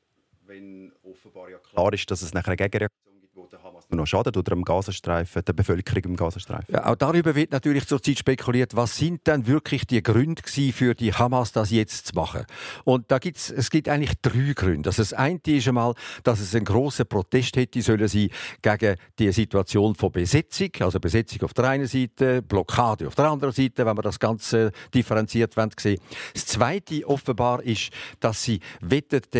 [0.45, 4.07] wenn offenbar ja klar ist, dass es nachher eine Gegenreaktion wo der Hamas nur noch
[4.07, 6.73] schadet oder am Gazastreifen, der Bevölkerung im Gazastreifen.
[6.73, 11.13] Ja, auch darüber wird natürlich zurzeit spekuliert, was sind denn wirklich die Gründe für die
[11.13, 12.45] Hamas, das jetzt zu machen?
[12.83, 14.89] Und da gibt's, es gibt eigentlich drei Gründe.
[14.89, 18.29] Also das eine ist einmal, dass es einen grossen Protest hätte sollen sein
[18.61, 23.53] gegen die Situation von Besetzung, also Besetzung auf der einen Seite, Blockade auf der anderen
[23.53, 25.99] Seite, wenn man das Ganze differenziert sehen.
[26.33, 29.33] Das zweite offenbar ist, dass sie wettet,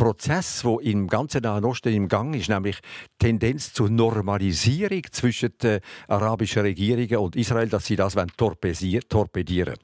[0.00, 2.78] Prozess, der im ganzen Nahen Osten im Gang ist, nämlich
[3.18, 9.74] Tendenz zur Normalisierung zwischen den arabischen Regierungen und Israel, dass sie das torpedieren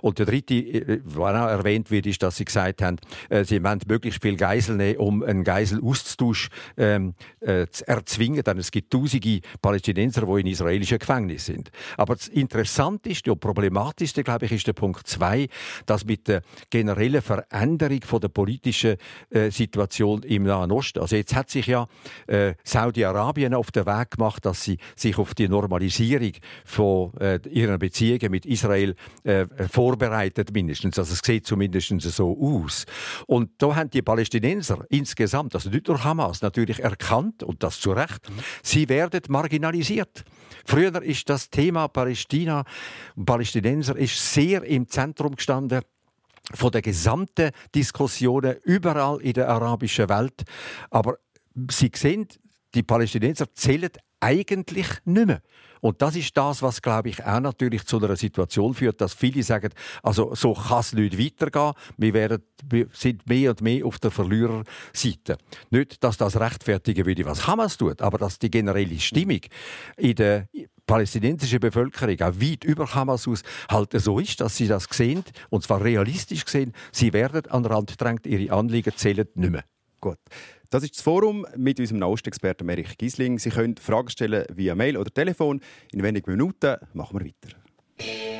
[0.00, 2.96] Und der dritte, äh, was auch erwähnt wird, ist, dass sie gesagt haben,
[3.28, 8.42] äh, sie wollen möglichst viel Geisel nehmen, um einen Geiselaustausch ähm, äh, zu erzwingen.
[8.42, 11.70] Denn es gibt tausende Palästinenser, die in israelischen Gefängnissen sind.
[11.98, 15.46] Aber das Interessanteste und Problematischste, glaube ich, ist der Punkt zwei,
[15.84, 18.96] dass mit der generellen Veränderung von der politischen
[19.28, 21.00] äh, Situation im Nahen Osten.
[21.00, 21.86] Also jetzt hat sich ja
[22.26, 26.32] äh, Saudi-Arabien auf den Weg gemacht, dass sie sich auf die Normalisierung
[26.64, 28.94] von äh, ihren Beziehungen mit Israel
[29.24, 30.98] äh, vorbereitet mindestens.
[30.98, 32.86] Also es sieht zumindest so aus.
[33.26, 37.92] Und da haben die Palästinenser insgesamt, also nicht nur Hamas, natürlich erkannt und das zu
[37.92, 38.20] Recht,
[38.62, 40.24] sie werden marginalisiert.
[40.64, 42.64] Früher ist das Thema Palästina
[43.16, 45.82] Palästinenser ist sehr im Zentrum gestanden
[46.54, 50.44] von der gesamten Diskussionen überall in der arabischen Welt.
[50.90, 51.18] Aber
[51.70, 52.28] Sie sehen,
[52.74, 55.42] die Palästinenser zählen eigentlich nicht mehr.
[55.80, 59.42] Und das ist das, was, glaube ich, auch natürlich zu einer Situation führt, dass viele
[59.42, 59.70] sagen,
[60.02, 61.72] also so kann es nicht weitergehen.
[61.96, 65.38] Wir, werden, wir sind mehr und mehr auf der Verliererseite.
[65.70, 69.40] Nicht, dass das rechtfertigen würde, was Hamas tut, aber dass die generelle Stimmung
[69.96, 70.48] in der
[70.88, 75.62] palästinensischen Bevölkerung, auch weit über Hamas aus, halt so ist, dass sie das sehen, und
[75.62, 79.64] zwar realistisch sehen, sie werden an den Rand gedrängt, ihre Anliegen zählen nicht mehr.
[80.00, 80.18] Gut.
[80.70, 83.38] Das ist das Forum mit unserem Nahostexperten Erich Giesling.
[83.38, 85.60] Sie können Fragen stellen via Mail oder Telefon.
[85.92, 88.37] In wenigen Minuten machen wir weiter.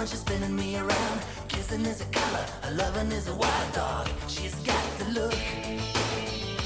[0.00, 1.20] When she's spinning me around.
[1.48, 4.08] Kissing is a color, loving is a wild dog.
[4.28, 5.34] She's got the look.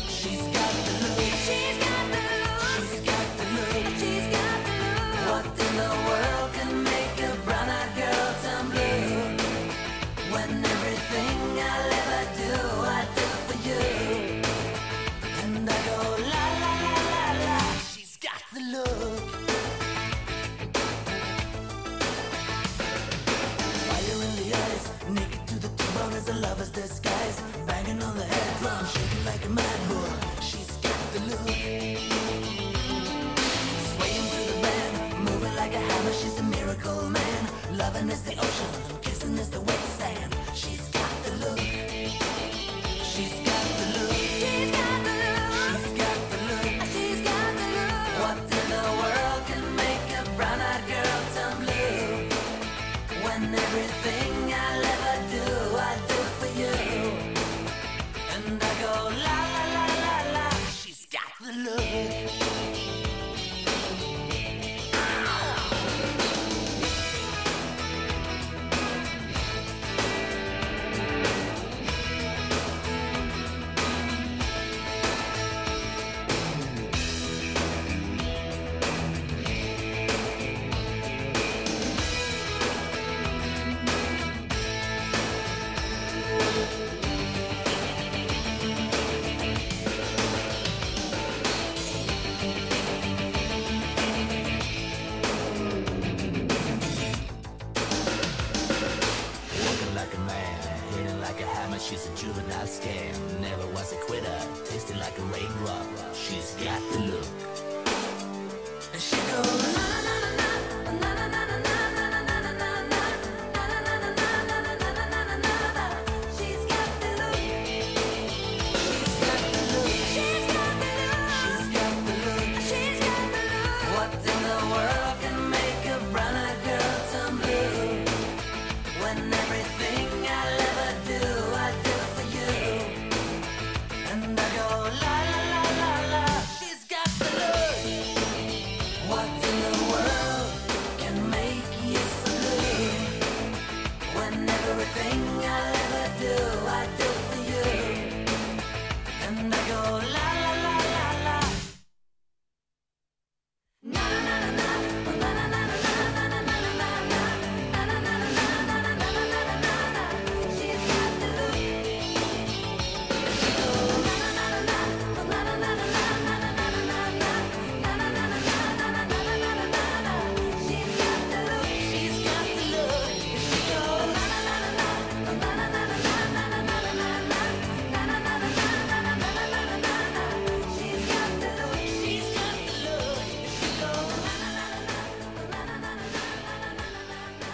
[0.07, 1.19] She's got the look.
[1.45, 1.94] She's got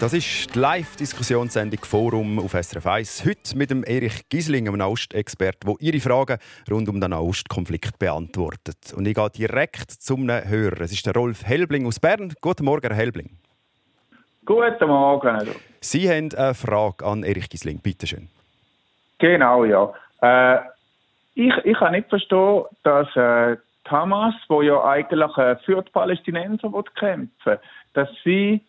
[0.00, 3.26] Das ist die Live-Diskussionssendung Forum auf SRF 1.
[3.26, 6.38] Heute mit dem Erich Gisling, einem Nahostexperten, der Ihre Fragen
[6.70, 8.94] rund um den Nahostkonflikt beantwortet.
[8.96, 10.80] Und ich gehe direkt zum Hörer.
[10.80, 12.32] Es ist der Rolf Helbling aus Bern.
[12.40, 13.28] Guten Morgen, Herr Helbling.
[14.46, 15.50] Guten Morgen.
[15.82, 17.78] Sie haben eine Frage an Erich Gisling.
[17.82, 18.30] Bitte schön.
[19.18, 19.92] Genau, ja.
[20.22, 20.60] Äh,
[21.34, 26.72] ich, ich kann nicht verstehen, dass äh, Hamas, wo ja eigentlich äh, für die Palästinenser
[26.72, 27.58] will kämpfen
[27.92, 28.60] dass sie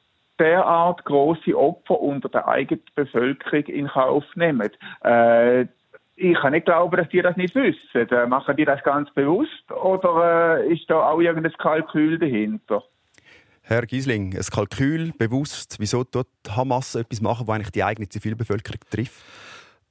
[0.42, 4.72] derart große Opfer unter der eigenen Bevölkerung in Kauf nehmen.
[5.04, 5.68] Äh,
[6.16, 8.10] ich kann nicht glauben, dass die das nicht wissen.
[8.10, 12.84] Äh, machen die das ganz bewusst oder äh, ist da auch irgendein Kalkül dahinter?
[13.64, 18.82] Herr Gisling, ein Kalkül bewusst, wieso dort Hamas etwas machen, das eigentlich die eigene Zivilbevölkerung
[18.90, 19.24] trifft?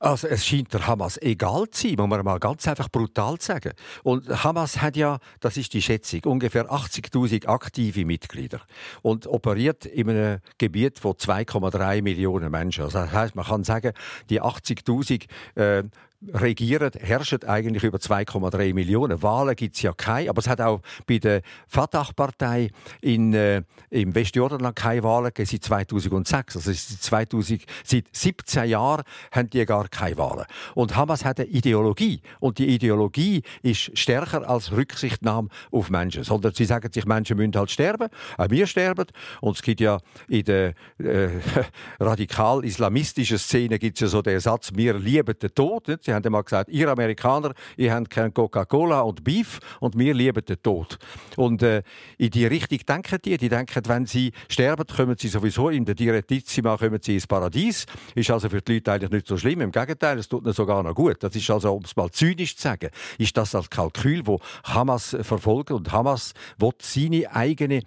[0.03, 3.73] Also es scheint der Hamas egal zu sein, muss man mal ganz einfach brutal sagen.
[4.03, 8.63] Und Hamas hat ja, das ist die Schätzung, ungefähr 80.000 aktive Mitglieder
[9.03, 12.85] und operiert in einem Gebiet von 2,3 Millionen Menschen.
[12.85, 13.93] Also das heißt, man kann sagen,
[14.31, 15.83] die 80.000 äh,
[16.33, 19.23] regieren, herrschen eigentlich über 2,3 Millionen.
[19.23, 22.71] Wahlen gibt es ja keine, aber es hat auch bei der Fatah-Partei
[23.03, 26.57] äh, im Westjordanland keine Wahlen gegeben seit 2006.
[26.57, 29.03] Also seit, 2000, seit 17 Jahren
[29.33, 30.45] haben die gar keine Wahlen.
[30.75, 36.25] Und Hamas hat eine Ideologie und die Ideologie ist stärker als Rücksichtnahme auf Menschen.
[36.25, 39.07] Sondern sie sagen sich, Menschen müssen halt sterben, auch wir sterben.
[39.41, 41.29] Und es gibt ja in der äh,
[42.01, 45.89] radikal-islamistischen Szene gibt's ja so den Satz, wir lieben den Tod.
[45.89, 46.10] Nicht?
[46.11, 50.45] Sie haben einmal gesagt, ihr Amerikaner, ihr habt kein Coca-Cola und Beef und wir lieben
[50.45, 50.99] den Tod.
[51.37, 51.85] Und äh,
[52.19, 53.37] in die Richtung denken die.
[53.37, 57.87] Die denken, wenn sie sterben, kommen sie sowieso in der Direttissima kommen sie ins Paradies.
[58.17, 59.61] Ist also für die Leute eigentlich nicht so schlimm.
[59.61, 61.19] Im Gegenteil, es tut ihnen sogar noch gut.
[61.21, 65.17] Das ist also, um es mal zynisch zu sagen, ist das als Kalkül, wo Hamas
[65.23, 67.83] verfolgt und Hamas will seine eigene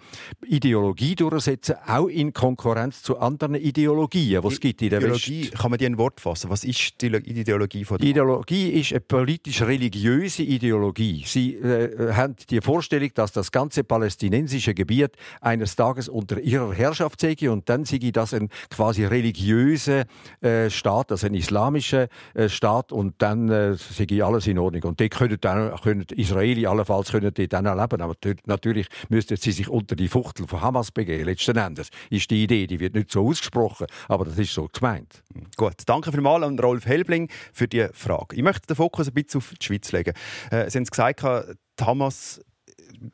[0.46, 5.58] Ideologie durchsetzen, auch in Konkurrenz zu anderen Ideologien, die es gibt in der Ideologie, West.
[5.58, 6.48] kann man die in ein Wort fassen?
[6.48, 11.24] Was ist die Ideologie von der Ideologie ist eine politisch-religiöse Ideologie.
[11.26, 17.20] Sie äh, haben die Vorstellung, dass das ganze palästinensische Gebiet eines Tages unter ihrer Herrschaft
[17.20, 20.04] sei und dann sei das ein quasi religiöser
[20.42, 24.84] äh, Staat, also ein islamischer äh, Staat und dann äh, sei alles in Ordnung.
[24.84, 28.14] Und die können dann können Israeli allenfalls können die dann auch leben, aber
[28.46, 31.24] natürlich müssten sie sich unter die Fuchtel von Hamas begeben.
[31.24, 35.24] Letzten Endes ist die Idee, die wird nicht so ausgesprochen, aber das ist so gemeint.
[35.56, 38.36] Gut, danke vielmals an Rolf Helbling für die Frage.
[38.36, 40.14] Ich möchte den Fokus ein bisschen auf die Schweiz legen.
[40.50, 42.40] Äh, Sie haben es gesagt, die Hamas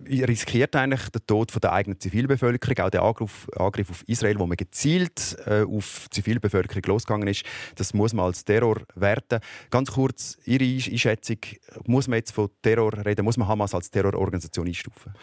[0.06, 4.38] äh, riskiert eigentlich den Tod von der eigenen Zivilbevölkerung, auch der Angriff, Angriff auf Israel,
[4.38, 7.44] wo man gezielt äh, auf die Zivilbevölkerung losgegangen ist.
[7.76, 9.40] Das muss man als Terror werten.
[9.70, 11.38] Ganz kurz, Ihre Einsch- Einschätzung,
[11.86, 15.14] muss man jetzt von Terror reden, muss man Hamas als Terrororganisation einstufen?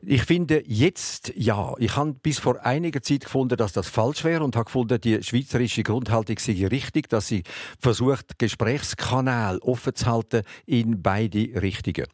[0.00, 1.74] Ich finde jetzt ja.
[1.78, 5.22] Ich habe bis vor einiger Zeit gefunden, dass das falsch wäre und habe gefunden, die
[5.22, 7.42] schweizerische Grundhaltung sei richtig, dass sie
[7.80, 12.06] versucht, Gesprächskanäle offen zu halten in beide Richtungen.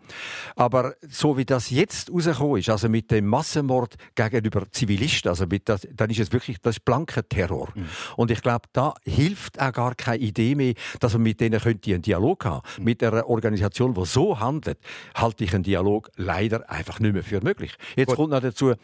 [0.56, 5.68] Aber so wie das jetzt rausgekommen ist, also mit dem Massenmord gegenüber Zivilisten, also mit
[5.68, 7.68] das, dann ist es wirklich das ist blanker Terror.
[8.16, 11.92] Und ich glaube, da hilft auch gar keine Idee mehr, dass man mit denen könnte
[11.92, 12.62] einen Dialog haben.
[12.80, 14.78] Mit einer Organisation, die so handelt,
[15.14, 17.73] halte ich einen Dialog leider einfach nicht mehr für möglich.
[17.96, 18.16] Jetzt Gut.
[18.16, 18.74] kommt noch dazu,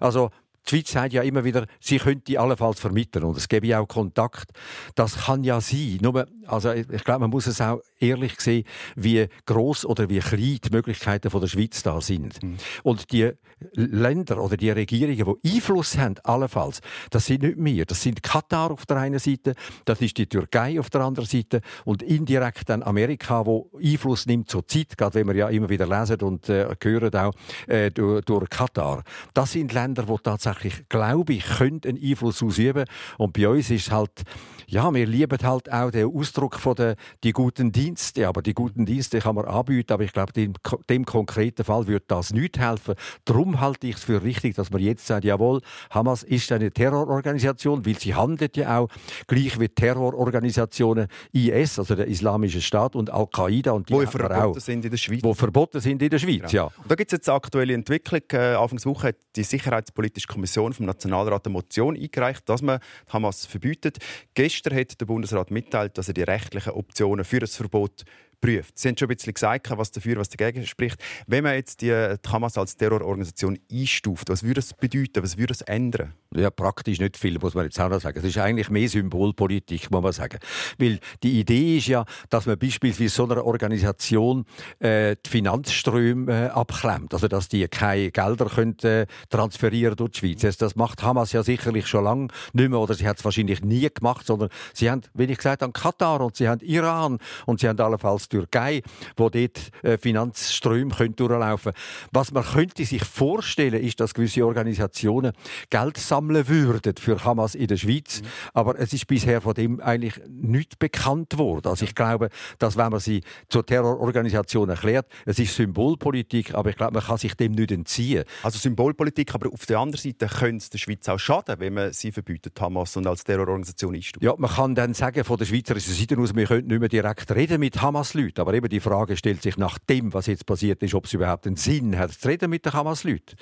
[0.00, 0.30] also
[0.66, 3.88] die Schweiz sagt ja immer wieder, sie könnte allenfalls vermitteln und es gäbe ja auch
[3.88, 4.50] Kontakt.
[4.94, 5.98] Das kann ja sein.
[6.02, 8.64] Nur, also ich glaube, man muss es auch ehrlich sehen,
[8.96, 12.38] wie groß oder wie klein die Möglichkeiten von der Schweiz da sind.
[12.82, 13.32] Und die
[13.74, 17.84] Länder oder die Regierungen, die Einfluss haben, allenfalls, das sind nicht wir.
[17.84, 21.60] Das sind Katar auf der einen Seite, das ist die Türkei auf der anderen Seite
[21.84, 25.86] und indirekt dann Amerika, wo Einfluss nimmt zur Zeit, gerade wenn wir ja immer wieder
[25.86, 27.34] lesen und äh, hören auch
[27.66, 29.02] äh, durch, durch Katar.
[29.34, 32.84] Das sind Länder, wo tatsächlich, glaube ich, können einen Einfluss ausüben.
[33.18, 34.22] Und bei uns ist halt,
[34.66, 37.89] ja, wir lieben halt auch den Ausdruck von der, die guten Dienste.
[38.24, 40.54] Aber die guten Dienste kann man anbieten, aber ich glaube, dem,
[40.88, 42.94] dem konkreten Fall würde das nicht helfen.
[43.24, 47.86] Darum halte ich es für richtig, dass man jetzt sagt, jawohl, Hamas ist eine Terrororganisation,
[47.86, 48.88] weil sie handelt ja auch
[49.26, 54.58] gleich wie Terrororganisationen IS, also der Islamische Staat und Al-Qaida und die Wo verboten auch,
[54.58, 55.22] sind in der Schweiz.
[55.22, 56.64] wo verboten sind in der Schweiz, ja.
[56.64, 58.22] Und da gibt es jetzt eine aktuelle Entwicklung.
[58.32, 63.98] Äh, Anfangswoche hat die Sicherheitspolitische Kommission vom Nationalrat eine Motion eingereicht, dass man Hamas verbietet.
[64.34, 68.04] Gestern hat der Bundesrat mitteilt, dass er die rechtlichen Optionen für das Verbot kort
[68.40, 68.78] prüft.
[68.78, 70.96] Sie haben schon ein bisschen gesagt, was dafür, was dagegen spricht.
[71.26, 75.22] Wenn man jetzt die, die Hamas als Terrororganisation einstuft, was würde das bedeuten?
[75.22, 76.14] Was würde das ändern?
[76.34, 78.18] Ja, praktisch nicht viel, muss man jetzt auch noch sagen.
[78.18, 80.38] Es ist eigentlich mehr Symbolpolitik, muss man sagen.
[80.78, 84.44] Weil die Idee ist ja, dass man beispielsweise so einer Organisation
[84.78, 87.12] äh, die Finanzströme äh, abklemmt.
[87.14, 90.44] Also, dass die keine Gelder können, äh, transferieren durch die Schweiz.
[90.44, 93.62] Also, das macht Hamas ja sicherlich schon lange nicht mehr, oder sie hat es wahrscheinlich
[93.62, 97.60] nie gemacht, sondern sie haben, wie ich gesagt habe, Katar und sie haben Iran und
[97.60, 98.82] sie haben allenfalls Türkei,
[99.16, 101.72] wo dort äh, Finanzströme können durchlaufen
[102.12, 105.32] Was man könnte sich vorstellen, ist, dass gewisse Organisationen
[105.68, 108.26] Geld sammeln würden für Hamas in der Schweiz, mhm.
[108.54, 111.68] aber es ist bisher von dem eigentlich nicht bekannt worden.
[111.68, 116.76] Also ich glaube, dass wenn man sie zur Terrororganisation erklärt, es ist Symbolpolitik, aber ich
[116.76, 118.24] glaube, man kann sich dem nicht entziehen.
[118.42, 121.92] Also Symbolpolitik, aber auf der anderen Seite könnte es der Schweiz auch schaden, wenn man
[121.92, 124.22] sie verbietet, Hamas und als Terrororganisation einstuft.
[124.22, 127.30] Ja, man kann dann sagen von der schweizerischen Seite aus, wir können nicht mehr direkt
[127.32, 130.94] reden mit Hamas-Leuten, aber eben die Frage stellt sich nach dem, was jetzt passiert ist,
[130.94, 133.36] ob es überhaupt einen Sinn hat, zu reden mit den Hamas-Leuten.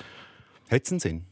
[0.71, 1.25] Hat es einen Sinn?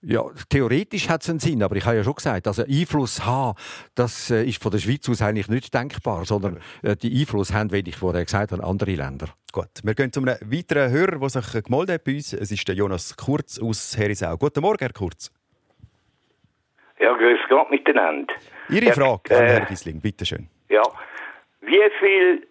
[0.00, 3.58] Ja, theoretisch hat es einen Sinn, aber ich habe ja schon gesagt, also Einfluss haben,
[3.96, 7.72] das äh, ist von der Schweiz aus eigentlich nicht denkbar, sondern äh, die Einfluss haben,
[7.72, 9.26] wie ich vorher gesagt habe, andere Länder.
[9.50, 12.32] Gut, wir gehen zu einem weiteren Hörer, der sich gemeldet hat bei uns.
[12.32, 14.36] Es ist der Jonas Kurz aus Herisau.
[14.36, 15.32] Guten Morgen, Herr Kurz.
[17.00, 18.34] Ja, grüß Gott miteinander.
[18.68, 20.48] Ihre Frage, äh, Herr Gisling, bitteschön.
[20.68, 20.82] Ja,
[21.60, 22.42] wie viele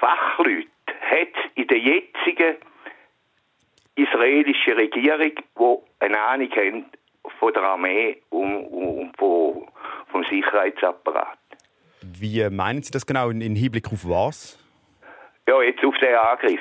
[0.00, 0.68] Fachleute
[1.00, 2.56] hat in der jetzigen
[3.96, 6.84] israelischen Regierung, die eine Ahnung haben
[7.38, 9.68] von der Armee und, und von,
[10.10, 11.38] vom Sicherheitsapparat?
[12.02, 13.30] Wie meinen Sie das genau?
[13.30, 14.58] In, Hinblick auf was?
[15.46, 16.60] Ja, jetzt auf den Angriff.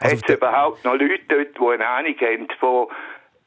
[0.00, 2.88] Also Hat es überhaupt noch Leute dort, die eine Ahnung haben von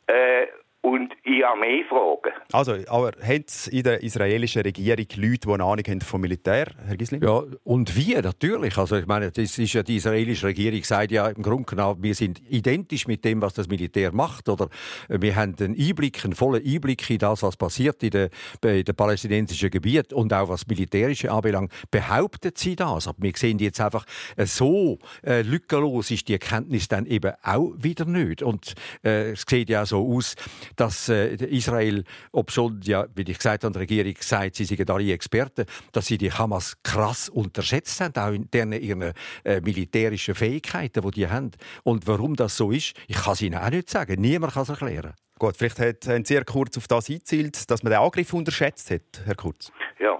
[0.07, 0.47] äh,
[0.87, 2.33] und in Armee fragen.
[2.53, 6.67] Also, aber hat es in der israelischen Regierung Leute, die eine Ahnung haben vom Militär,
[6.85, 7.21] Herr Gisling?
[7.21, 8.77] Ja, und wir natürlich.
[8.77, 12.15] Also, ich meine, das ist ja, die israelische Regierung sagt ja im Grunde genommen, wir
[12.15, 14.47] sind identisch mit dem, was das Militär macht.
[14.47, 14.69] Oder
[15.09, 18.29] wir haben einen Einblick, einen vollen Einblick in das, was passiert in den,
[18.63, 23.09] in den palästinensischen Gebieten und auch was Militärische anbelangt, behauptet sie das.
[23.09, 24.05] Aber wir sehen jetzt einfach,
[24.37, 28.41] äh, so äh, lückenlos ist die Erkenntnis dann eben auch wieder nicht.
[28.41, 28.73] Und
[29.03, 30.35] äh, es sieht ja so aus,
[30.77, 34.89] dass äh, Israel, ob schon, ja, wie ich gesagt habe, die Regierung sagt, sie seien
[34.89, 39.13] alle Experten, dass sie die Hamas krass unterschätzt haben, auch in deren, ihren
[39.43, 41.51] äh, militärischen Fähigkeiten, die die haben.
[41.83, 44.21] Und warum das so ist, ich kann es Ihnen auch nicht sagen.
[44.21, 45.13] Niemand kann es erklären.
[45.39, 49.23] Gut, vielleicht hat ein sehr kurz auf das eingezielt, dass man den Angriff unterschätzt hat,
[49.25, 49.71] Herr Kurz.
[49.99, 50.19] Ja,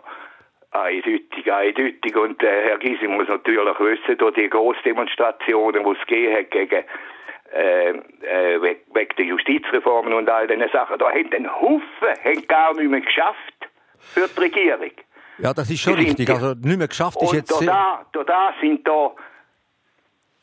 [0.71, 2.15] eindeutig, eindeutig.
[2.15, 6.83] Und äh, Herr Gysi muss natürlich wissen, durch die Großdemonstrationen, die es gegeben hat gegen
[7.53, 10.97] äh, äh, wegen der Justizreformen und all diesen Sachen.
[10.97, 14.91] Da haben ein Haufen haben gar nicht mehr geschafft für die Regierung.
[15.39, 16.29] Ja, das ist schon richtig.
[16.29, 17.51] Also nicht mehr geschafft ist jetzt...
[17.51, 19.11] Und da, da sind da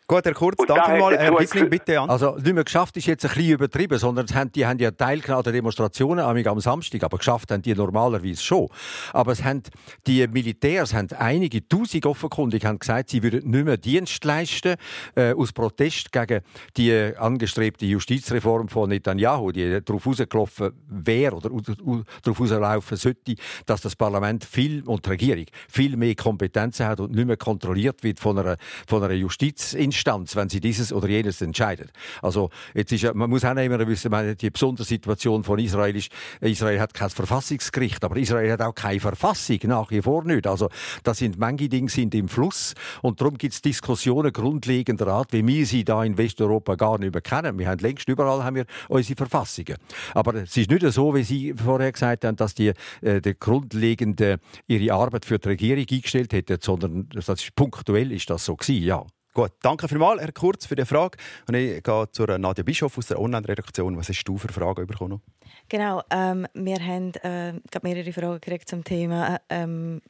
[0.07, 1.17] Gut, Herr Kurz, danke mal.
[1.17, 2.11] Herr Gisling, bitte an.
[2.11, 5.45] Also, nicht mehr geschafft ist jetzt ein bisschen übertrieben, sondern die haben ja teilgenommen an
[5.45, 8.69] den Demonstrationen am Samstag, aber geschafft haben die normalerweise schon.
[9.14, 9.62] Aber es haben,
[10.07, 14.77] die Militärs haben einige Tausend offenkundig haben gesagt, sie würden nicht mehr Dienst leisten
[15.14, 16.43] äh, aus Protest gegen
[16.77, 23.97] die angestrebte Justizreform von Netanyahu, die darauf rausgelaufen wäre oder darauf rauslaufen sollte, dass das
[23.97, 28.38] Parlament viel und die Regierung viel mehr Kompetenzen hat und nicht mehr kontrolliert wird von
[28.38, 31.90] einer, von einer Justizinstanz Instanz, wenn sie dieses oder jenes entscheidet.
[32.21, 35.97] Also jetzt ist ja, man muss auch immer wissen, meine, die besondere Situation von Israel
[35.97, 36.11] ist,
[36.43, 40.47] Israel hat kein Verfassungsgericht, aber Israel hat auch keine Verfassung, nach wie vor nicht.
[40.47, 40.69] Also
[41.05, 45.47] das sind manche Dinge sind im Fluss und darum gibt es Diskussionen grundlegender Art, wie
[45.47, 47.59] wir sie da in Westeuropa gar nicht mehr kennen.
[47.59, 49.77] Wir haben längst überall haben wir unsere Verfassungen.
[50.12, 54.38] Aber es ist nicht so, wie Sie vorher gesagt haben, dass die, äh, die grundlegende
[54.67, 58.85] ihre Arbeit für die Regierung eingestellt hätten, sondern das ist, punktuell ist das so gewesen,
[58.85, 59.07] ja.
[59.35, 61.18] Gut, danke vielmals, Herr Kurz, für die Frage.
[61.49, 63.97] Und ich gehe zu Nadja Bischof aus der Online-Redaktion.
[63.97, 65.20] Was hast du für Fragen bekommen?
[65.68, 70.01] Genau, ähm, wir haben äh, mehrere Fragen zum Thema ähm,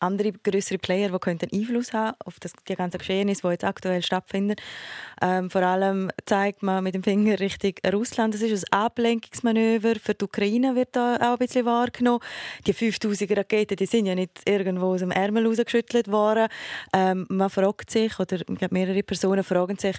[0.00, 4.02] andere größere Player, die könnten Einfluss haben auf das, die ganzen Geschehnisse, die jetzt aktuell
[4.02, 4.56] stattfinden.
[5.22, 8.34] Ähm, vor allem zeigt man mit dem Finger Richtung Russland.
[8.34, 9.96] Das ist ein Ablenkungsmanöver.
[9.96, 12.20] Für die Ukraine wird da auch ein bisschen wahrgenommen.
[12.66, 16.48] Die 5000 Raketen, die sind ja nicht irgendwo aus dem Ärmel rausgeschüttelt worden.
[16.92, 18.38] Ähm, man fragt sich, oder
[18.70, 19.96] mehrere Personen fragen sich,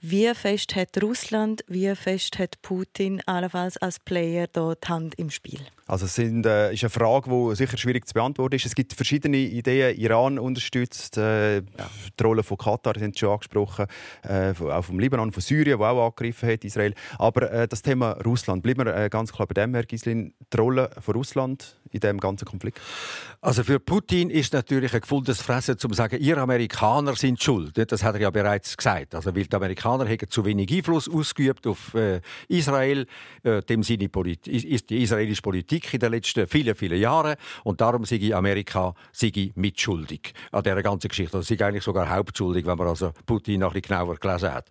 [0.00, 5.30] wie fest hat Russland, wie fest hat Putin allenfalls als Player da die Hand im
[5.30, 5.60] Spiel?
[5.86, 8.64] Also es sind, äh, ist eine Frage, die sicher schwierig zu beantworten ist.
[8.64, 9.96] Es gibt verschiedene Ideen.
[9.98, 13.86] Iran unterstützt äh, die Rolle von Katar, sind schon angesprochen,
[14.22, 16.94] äh, auch vom Libanon, von Syrien, wo auch angegriffen hat, Israel.
[17.18, 20.32] Aber äh, das Thema Russland, bleiben wir äh, ganz klar bei dem, Herr Gislin.
[20.52, 22.80] Die Rolle von Russland in diesem ganzen Konflikt?
[23.40, 27.78] Also für Putin ist natürlich ein gefundenes Fressen, zu sagen, ihr Amerikaner sind schuld.
[27.90, 29.14] Das hat er ja bereits gesagt.
[29.14, 33.06] Also weil die Amerikaner haben zu wenig Einfluss ausgeübt auf äh, Israel,
[33.42, 37.36] äh, dem Polit ist die israelische Politik in den letzten vielen, vielen Jahren.
[37.62, 41.36] Und darum sei Amerika sei mitschuldig an dieser ganzen Geschichte.
[41.36, 44.68] Also sei eigentlich sogar hauptschuldig, wenn man also Putin noch ein genauer gelesen hat.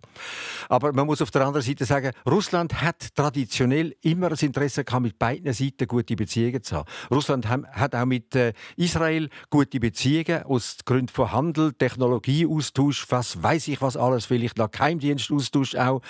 [0.68, 5.02] Aber man muss auf der anderen Seite sagen, Russland hat traditionell immer das Interesse gehabt,
[5.02, 6.88] mit beiden Seiten gute Beziehungen zu haben.
[7.14, 13.68] Russland hat auch mit äh, Israel gute Beziehungen aus Gründen von Handel, Technologieaustausch, was weiß
[13.68, 16.02] ich was alles, vielleicht noch Geheimdienstaustausch auch.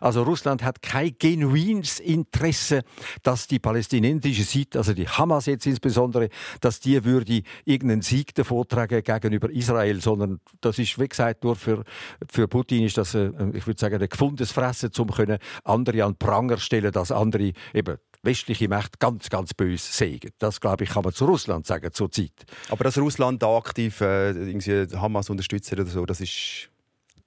[0.00, 2.82] Also Russland hat kein genuines Interesse,
[3.22, 6.28] dass die palästinensische Seite, also die Hamas jetzt insbesondere,
[6.60, 11.84] dass die würde irgendeinen Sieg davontragen gegenüber Israel, sondern das ist, wie gesagt, nur für,
[12.30, 15.08] für Putin ist das, äh, ich würde sagen, ein gefundenes Fressen, um
[15.64, 20.30] andere an Pranger stellen, dass andere eben westliche Mächte ganz, ganz böse sägen.
[20.38, 22.32] Das, glaube ich, kann man zu Russland sagen zurzeit.
[22.68, 26.70] Aber dass Russland da aktiv äh, irgendwie Hamas unterstützt oder so, das ist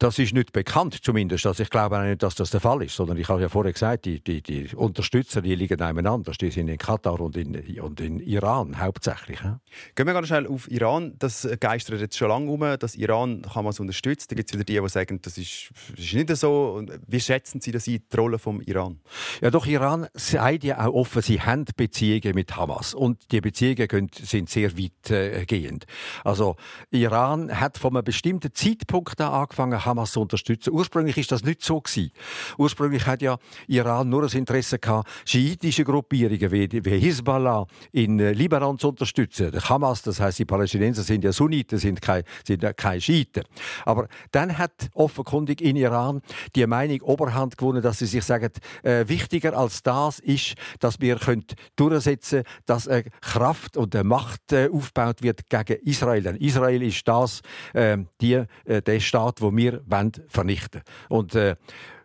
[0.03, 1.45] das ist nicht bekannt zumindest.
[1.45, 2.93] Also ich glaube auch nicht, dass das der Fall ist.
[2.93, 6.33] Sondern ich habe ja vorher gesagt, die, die, die Unterstützer die liegen nebeneinander.
[6.33, 9.39] Die sind in Katar und in, und in Iran hauptsächlich.
[9.41, 9.61] Ja.
[9.95, 11.13] Gehen wir ganz schnell auf Iran.
[11.19, 14.29] Das geistert jetzt schon lange um, dass Iran Hamas unterstützt.
[14.29, 16.83] Da gibt es wieder die, die sagen, das ist, das ist nicht so.
[17.07, 18.99] Wie schätzen Sie das ein, die Rolle vom Iran?
[19.41, 22.93] Ja, doch Iran sagt ja auch offen, sie haben Beziehungen mit Hamas.
[22.93, 25.85] Und die Beziehungen sind sehr weitgehend.
[25.85, 26.57] Äh, also
[26.91, 30.73] Iran hat von einem bestimmten Zeitpunkt an angefangen, Hamas zu unterstützen.
[30.73, 32.11] Ursprünglich ist das nicht so gewesen.
[32.57, 33.37] Ursprünglich hat ja
[33.67, 39.51] Iran nur das Interesse gehabt, schiitische Gruppierungen wie, wie Hisbollah in äh, Libanon zu unterstützen.
[39.51, 43.43] Der Hamas, das heißt, die Palästinenser sind ja Sunniten, sind keine, sind keine Schiiten.
[43.85, 46.21] Aber dann hat offenkundig in Iran
[46.55, 48.49] die Meinung Oberhand gewonnen, dass sie sich sagen,
[48.81, 54.51] äh, wichtiger als das ist, dass wir können durchsetzen, dass eine Kraft und eine Macht
[54.51, 56.23] äh, aufgebaut wird gegen Israel.
[56.23, 57.41] Denn Israel ist das,
[57.73, 59.82] äh, die, äh, der Staat, wo wir
[60.27, 61.55] vernichten Und äh,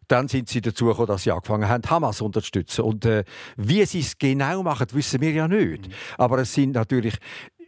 [0.09, 2.83] dann sind sie dazu gekommen, dass sie angefangen haben, Hamas zu unterstützen.
[2.83, 3.25] Und äh,
[3.57, 5.87] wie sie es genau machen, wissen wir ja nicht.
[5.87, 5.93] Mhm.
[6.17, 7.15] Aber es sind natürlich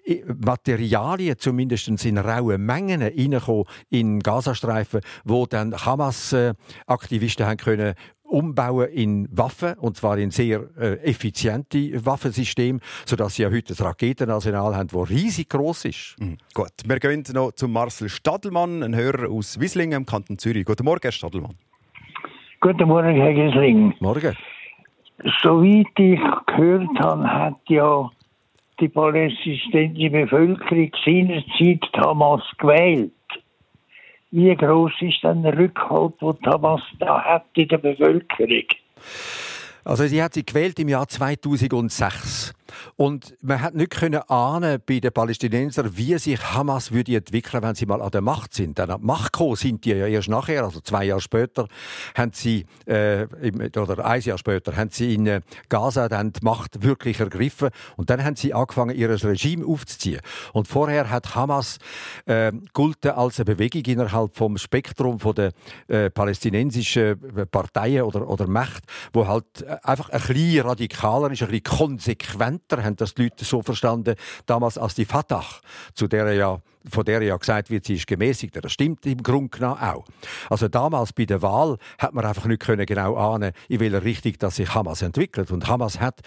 [0.04, 7.94] äh, Materialien, zumindest in rauen Mengen, reingekommen in Gazastreifen, wo dann Hamas-Aktivisten haben können
[8.31, 13.85] umbauen in Waffen, und zwar in sehr äh, effiziente Waffensysteme, sodass sie ja heute ein
[13.85, 16.16] Raketenarsenal haben, das riesig groß ist.
[16.20, 16.39] Mhm.
[16.55, 20.64] Gut, wir gehen noch zu Marcel Stadelmann, ein Hörer aus Wislingen im Kanton Zürich.
[20.64, 21.57] Guten Morgen, Herr Stadelmann.
[22.61, 23.95] Guten Morgen, Herr Gisling.
[24.01, 24.37] Morgen.
[25.43, 28.11] Soweit ich gehört habe, hat ja
[28.81, 33.12] die palästinensische Bevölkerung seinerzeit Hamas gewählt
[34.31, 38.64] wie groß ist denn der Rückhalt, den Hamas da hat in der Bevölkerung?
[39.85, 42.53] Also sie hat sie gewählt im Jahr 2006.
[42.96, 47.74] Und man hat nicht können ahnen bei den Palästinensern, wie sich Hamas würde entwickeln, wenn
[47.74, 48.78] sie mal an der Macht sind.
[48.78, 51.68] Dann an die Macht gekommen sind die ja erst nachher, also zwei Jahre später,
[52.16, 53.26] haben sie äh,
[53.76, 58.10] oder ein Jahr später haben sie in äh, Gaza dann die Macht wirklich ergriffen und
[58.10, 60.20] dann haben sie angefangen, ihr Regime aufzuziehen.
[60.52, 61.78] Und vorher hat Hamas
[62.26, 62.52] äh,
[63.10, 65.52] als eine Bewegung innerhalb vom Spektrum von der
[65.88, 67.18] äh, palästinensischen
[67.50, 72.59] Parteien oder oder Mächte, wo halt äh, einfach ein bisschen radikaler ist, ein bisschen konsequent
[72.61, 75.44] Ämter haben das die Leute so verstanden, damals als die Fatah,
[75.94, 78.57] zu der ja von der ja gesagt wird, sie ist gemäßigt.
[78.62, 80.05] Das stimmt im Grunde genommen auch.
[80.49, 84.35] Also damals bei der Wahl hat man einfach nicht können genau ahnen, in welcher Richtung
[84.39, 85.51] dass sich Hamas entwickelt.
[85.51, 86.20] Und Hamas hat,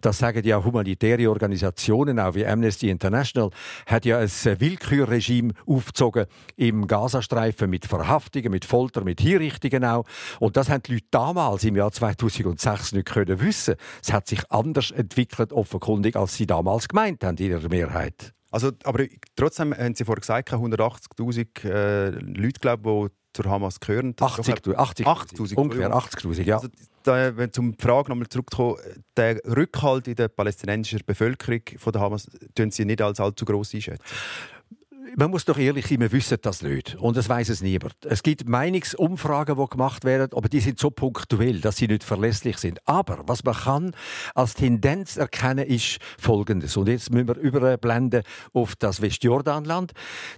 [0.00, 3.50] das sagen ja humanitäre Organisationen, auch wie Amnesty International,
[3.86, 10.04] hat ja ein Willkürregime aufgezogen im Gazastreifen mit Verhaftungen, mit Folter, mit Hinrichtungen auch.
[10.38, 13.76] Und das haben die Leute damals im Jahr 2006 nicht können wissen.
[14.02, 18.34] Es hat sich anders entwickelt, offenkundig, als sie damals gemeint haben in ihrer Mehrheit.
[18.50, 24.14] Also, aber trotzdem haben Sie vorhin gesagt, 180'000 äh, Leute, glaube die zur Hamas gehören.
[24.14, 26.56] 80'000, 80 80 ungefähr 80'000, ja.
[26.56, 26.68] Also,
[27.02, 28.76] da, wenn zum Frage nochmal zurückkommen,
[29.16, 33.74] der Rückhalt in der palästinensischen Bevölkerung von der Hamas, tun Sie nicht als allzu groß
[33.74, 34.04] einschätzen?
[35.16, 36.94] Man muss doch ehrlich sein, wir wissen das nicht.
[36.96, 37.94] Und es weiß es niemand.
[38.04, 42.58] Es gibt Meinungsumfragen, die gemacht werden, aber die sind so punktuell, dass sie nicht verlässlich
[42.58, 42.78] sind.
[42.86, 43.94] Aber was man kann
[44.34, 46.76] als Tendenz erkennen, ist Folgendes.
[46.76, 49.92] Und jetzt müssen wir überblenden auf das Westjordanland.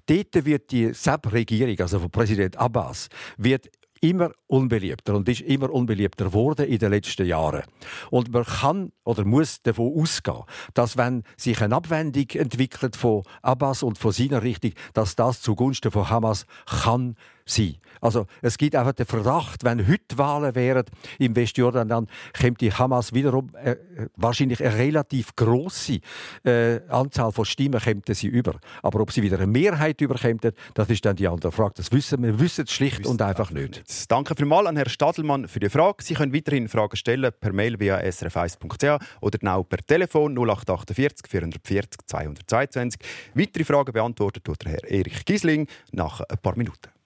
[0.06, 3.68] Dort wird die SAP-Regierung, also von Präsident Abbas, wird
[4.02, 7.62] immer unbeliebter und ist immer unbeliebter geworden in den letzten Jahren.
[8.10, 10.42] Und man kann oder muss davon ausgehen,
[10.74, 15.92] dass wenn sich eine Abwendung entwickelt von Abbas und von seiner Richtung, dass das zugunsten
[15.92, 17.14] von Hamas kann
[17.44, 17.76] sein.
[18.02, 20.84] Also es gibt einfach den Verdacht, wenn heute Wahlen wären
[21.20, 23.76] im Westjordan, dann käme die Hamas wiederum äh,
[24.16, 26.00] wahrscheinlich eine relativ große
[26.44, 28.56] äh, Anzahl von Stimmen käme sie über.
[28.82, 30.40] Aber ob sie wieder eine Mehrheit überkämen,
[30.74, 31.74] das ist dann die andere Frage.
[31.76, 33.82] Das wissen wir wissen es schlicht und einfach nicht.
[34.10, 36.02] Danke vielmals an Herrn Stadelmann für die Frage.
[36.02, 42.00] Sie können weiterhin Fragen stellen per Mail via srf1.ch oder genau per Telefon 0848 440
[42.06, 43.00] 222.
[43.34, 47.01] Weitere Fragen beantwortet der Herr Erich Gisling nach ein paar Minuten.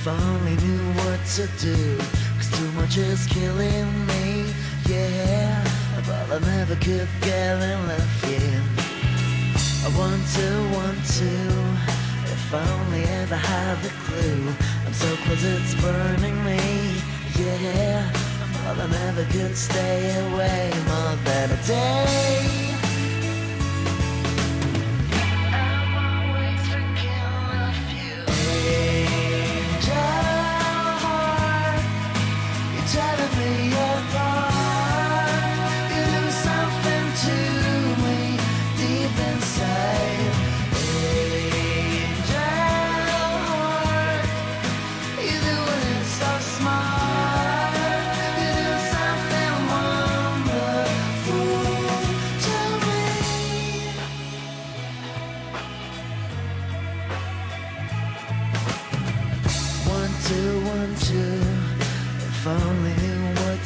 [0.00, 1.98] If I only knew what to do.
[2.36, 4.54] Cause too much is killing me,
[4.86, 5.64] yeah.
[6.06, 8.62] But I never could get enough, yeah.
[9.84, 11.34] I want to, want to.
[12.30, 14.54] If I only ever had the clue.
[14.86, 16.60] I'm so close, it's burning me,
[17.36, 18.08] yeah.
[18.64, 22.67] But I never could stay away more than a day.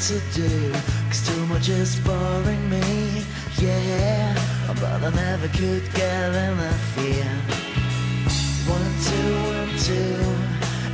[0.09, 0.73] To do.
[1.09, 3.23] Cause too much is boring me.
[3.57, 4.35] Yeah.
[4.81, 7.37] But I never could get enough, yeah.
[8.67, 10.19] One, two, one, two.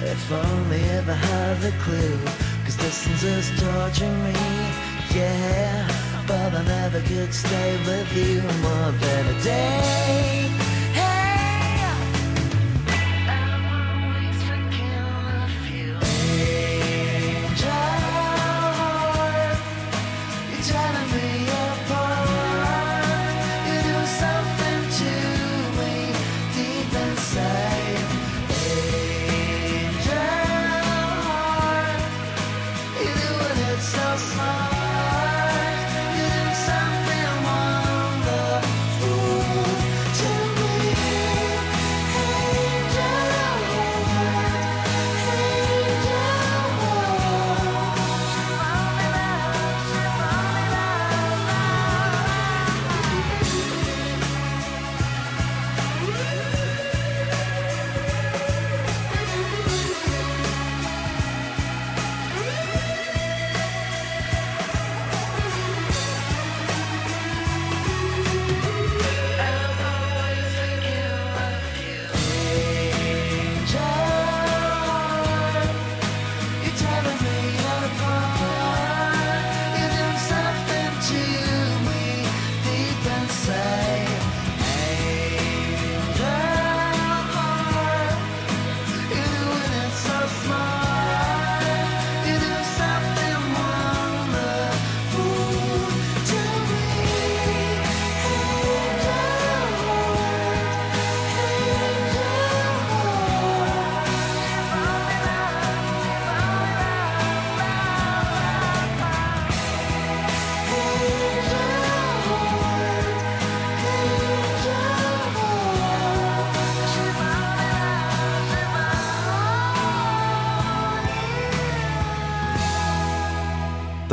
[0.07, 2.19] If only ever had the clue.
[2.65, 4.35] Cause distance is torturing me.
[5.15, 5.89] Yeah.
[6.27, 10.78] But I never could stay with you more than a day.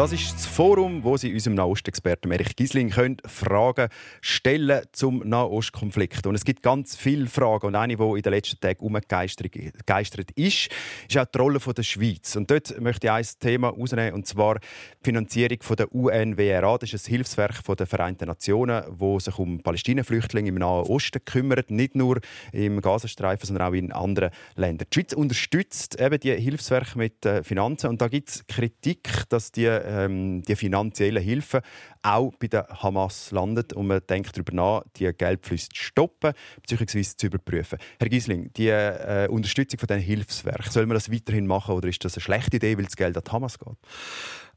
[0.06, 3.90] Das ist das Forum, wo Sie unserem Nahostexperten Erich Gisling können Fragen
[4.22, 6.28] stellen zum Nahostkonflikt.
[6.28, 7.66] Und es gibt ganz viele Fragen.
[7.66, 9.56] Und eine, die in den letzten Tagen umgegeistert
[10.36, 10.70] ist,
[11.10, 12.36] ist auch die Rolle der Schweiz.
[12.36, 14.68] Und dort möchte ich ein Thema herausnehmen, und zwar die
[15.06, 16.78] Finanzierung der UNWRA.
[16.78, 21.72] Das ist ein Hilfswerk der Vereinten Nationen, das sich um Palästinenflüchtlinge im Nahen Osten kümmert.
[21.72, 22.20] Nicht nur
[22.52, 24.86] im Gazastreifen, sondern auch in anderen Ländern.
[24.94, 27.90] Die Schweiz unterstützt eben die Hilfswerke mit äh, Finanzen.
[27.90, 29.66] Und da gibt es Kritik, dass die
[29.96, 31.62] ähm, die finanziellen Hilfen
[32.06, 37.04] auch bei der Hamas landet und man denkt darüber nach, die Geldflüsse zu stoppen bzw.
[37.04, 37.80] zu überprüfen.
[38.00, 42.04] Herr Gisling, die äh, Unterstützung von diesen Hilfswerken, soll man das weiterhin machen oder ist
[42.06, 43.76] das eine schlechte Idee, weil das Geld an die Hamas geht?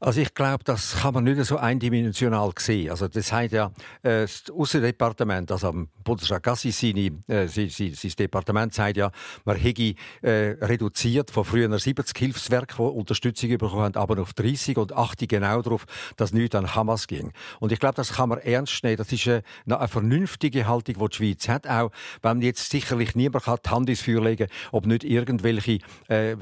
[0.01, 2.89] Also ich glaube, das kann man nicht so eindimensional sehen.
[2.89, 3.71] Also das heißt ja,
[4.01, 5.73] äh, das Außendepartement, also
[6.03, 9.11] Bundesrat Gassi, seine, äh, sein, sein, sein Departement sagt ja,
[9.43, 14.77] man hätte äh, reduziert von früher 70 Hilfswerken, die Unterstützung bekommen haben, aber auf 30
[14.77, 15.85] und achte genau darauf,
[16.15, 17.33] dass nichts an Hamas ging.
[17.59, 18.97] Und ich glaube, das kann man ernst nehmen.
[18.97, 23.45] Das ist eine, eine vernünftige Haltung, die die Schweiz hat, auch wenn jetzt sicherlich niemand
[23.45, 26.35] kann die Hand ins Feuer legen kann, ob nicht irgendwelche äh,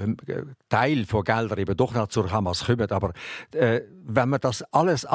[0.69, 2.89] Teile von Geldern eben doch noch zur Hamas kommen.
[2.91, 3.13] Aber
[3.53, 5.05] äh, wenn man das alles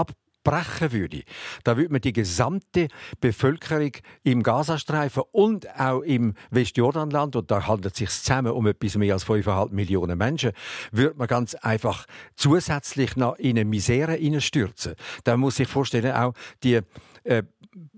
[0.44, 1.22] abbrechen würde,
[1.64, 2.88] dann würde man die gesamte
[3.20, 8.96] Bevölkerung im Gazastreifen und auch im Westjordanland, und da handelt es sich zusammen um etwas
[8.96, 10.52] mehr als 5,5 Millionen Menschen,
[10.90, 14.94] würde man ganz einfach zusätzlich noch in eine Misere hineinstürzen.
[15.24, 16.80] Da muss ich vorstellen, auch die
[17.24, 17.42] äh,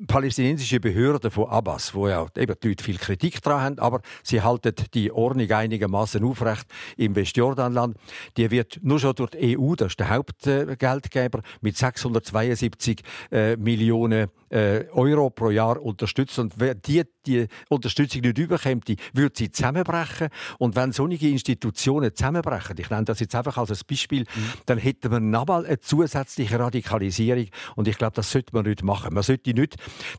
[0.06, 4.40] palästinensische Behörden von Abbas, wo ja eben die Leute viel Kritik daran haben, aber sie
[4.40, 6.66] halten die Ordnung einigermaßen aufrecht
[6.96, 7.96] im Westjordanland.
[8.36, 14.28] Die wird nur schon durch die EU, das ist der Hauptgeldgeber, mit 672 äh, Millionen
[14.50, 16.38] äh, Euro pro Jahr unterstützt.
[16.38, 20.28] Und wer die, die Unterstützung nicht überkommt, würde sie zusammenbrechen.
[20.58, 24.52] Und wenn solche Institutionen zusammenbrechen, ich nenne das jetzt einfach als Beispiel, mhm.
[24.66, 27.46] dann hätten wir nochmal eine zusätzliche Radikalisierung.
[27.74, 29.12] Und ich glaube, das sollte man nicht machen.
[29.14, 29.63] Man sollte nicht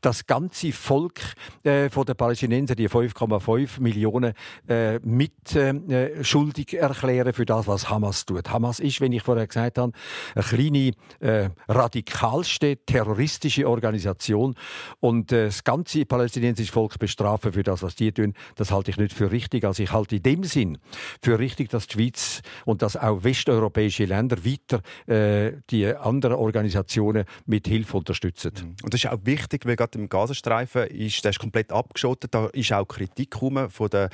[0.01, 1.19] das ganze Volk
[1.63, 4.33] äh, von den Palästinensern, die 5,5 Millionen,
[4.67, 8.49] äh, mit äh, schuldig erklären für das, was Hamas tut.
[8.49, 9.91] Hamas ist, wenn ich vorher gesagt habe,
[10.33, 14.55] eine kleine, äh, radikalste, terroristische Organisation.
[14.99, 18.97] Und äh, das ganze palästinensische Volk bestrafen für das, was die tun, das halte ich
[18.97, 19.63] nicht für richtig.
[19.65, 20.77] Also ich halte in dem Sinn
[21.21, 27.25] für richtig, dass die Schweiz und dass auch westeuropäische Länder weiter äh, die anderen Organisationen
[27.45, 28.51] mit Hilfe unterstützen.
[28.55, 28.75] Mhm.
[28.83, 29.17] Und das ist auch
[29.65, 32.33] weil gerade im Gazastreifen ist, der ist komplett abgeschottet.
[32.33, 34.09] Da ist auch Kritik von der,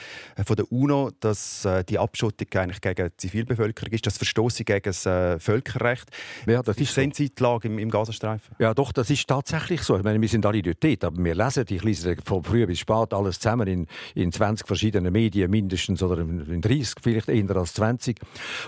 [0.46, 4.82] von der UNO, dass äh, die Abschottung eigentlich gegen die Zivilbevölkerung ist, das Verstoßen gegen
[4.84, 6.10] das äh, Völkerrecht.
[6.46, 7.02] Ja, das ist so.
[7.02, 8.56] die Lage im, im Gazastreifen.
[8.60, 9.98] Ja, doch, das ist tatsächlich so.
[9.98, 13.14] Ich meine, wir sind alle dort, aber wir lesen, ich lese von früh bis spät
[13.14, 18.20] alles zusammen in, in 20 verschiedenen Medien mindestens oder in 30, vielleicht eher als 20.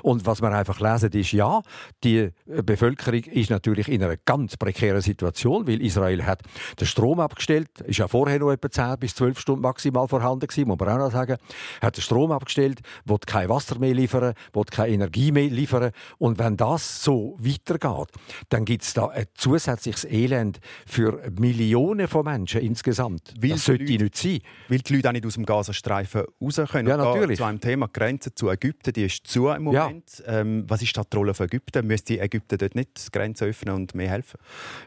[0.01, 1.61] Und was wir einfach lesen, ist, ja,
[2.03, 6.42] die Bevölkerung ist natürlich in einer ganz prekären Situation, weil Israel hat
[6.79, 10.67] den Strom abgestellt, ist ja vorher noch etwa 10 bis 12 Stunden maximal vorhanden gewesen,
[10.67, 11.37] muss man auch noch sagen,
[11.81, 16.39] hat den Strom abgestellt, will kein Wasser mehr liefern, will keine Energie mehr liefern und
[16.39, 18.09] wenn das so weitergeht,
[18.49, 23.33] dann gibt es da ein zusätzliches Elend für Millionen von Menschen insgesamt.
[23.39, 24.39] Weil das sollte Leute, nicht sein.
[24.69, 26.87] Weil die Leute auch nicht aus dem Gazastreifen raus können.
[26.87, 27.37] Ja, natürlich.
[27.37, 30.23] Zu einem Thema Grenze zu Ägypten, die ist zu im Moment.
[30.25, 31.85] Ähm, was ist da die Rolle von Ägypten?
[31.87, 34.39] Müsste Ägypten dort nicht die Grenze öffnen und mehr helfen?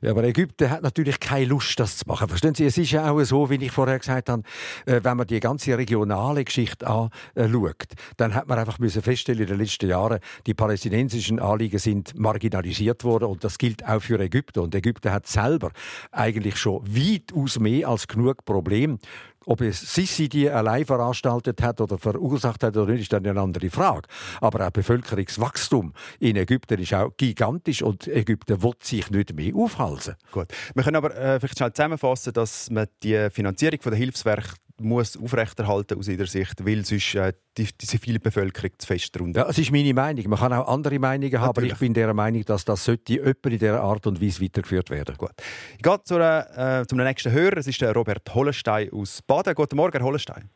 [0.03, 2.29] Ja, aber Ägypten hat natürlich keine Lust, das zu machen.
[2.29, 4.43] Verstehen Sie, es ist ja auch so, wie ich vorher gesagt habe,
[4.85, 9.49] äh, wenn man die ganze regionale Geschichte anschaut, dann hat man einfach müssen feststellen in
[9.49, 14.61] den letzten Jahren, die palästinensischen Anliegen sind marginalisiert worden und das gilt auch für Ägypten.
[14.61, 15.71] Und Ägypten hat selber
[16.13, 18.99] eigentlich schon weitaus mehr als genug Probleme.
[19.47, 23.41] Ob es Sisi die allein veranstaltet hat oder verursacht hat oder nicht, ist dann eine
[23.41, 24.09] andere Frage.
[24.41, 30.17] Aber auch Bevölkerungswachstum in Ägypten ist auch gigantisch und Ägypten will sich nicht mehr aufhalten.
[30.33, 30.49] Gut.
[30.75, 35.99] Wir können aber äh, vielleicht schnell zusammenfassen, dass man die Finanzierung der Hilfswerke muss aufrechterhalten
[35.99, 39.43] aus ihrer Sicht, weil sonst äh, die, die zivile Bevölkerung zu fest drunter.
[39.43, 40.29] Ja, es ist meine Meinung.
[40.29, 41.73] Man kann auch andere Meinungen haben, aber Natürlich.
[41.73, 45.17] ich bin der Meinung, dass das sollte öppe in dieser Art und Weise weitergeführt werden.
[45.17, 45.33] Gut.
[45.77, 47.57] Ich gehe zu, äh, zum nächsten Hörer.
[47.59, 49.55] Es ist der Robert Hollenstein aus Baden.
[49.55, 50.51] Guten Morgen, Herr Hollenstein.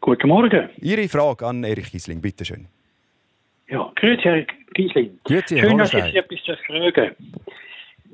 [0.00, 0.68] Guten Morgen.
[0.80, 2.66] Ihre Frage an Erich Giesling, bitte schön.
[3.68, 5.18] Ja, grüezi, Herr Giesling.
[5.24, 7.14] Grüezi, Herr Schön, dass ich etwas fragen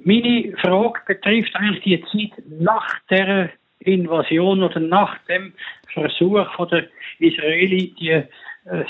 [0.04, 3.50] Meine Frage betrifft eigentlich die Zeit nach der
[3.84, 5.52] Invasion oder nach dem
[5.92, 6.84] Versuch von der
[7.18, 8.24] Israeli, die äh,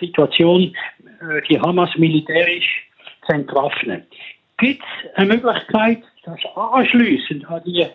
[0.00, 0.74] Situation,
[1.04, 2.86] äh, die Hamas militärisch
[3.26, 4.04] zu entwaffnen.
[4.58, 7.86] Gibt es eine Möglichkeit, dass anschließend an die,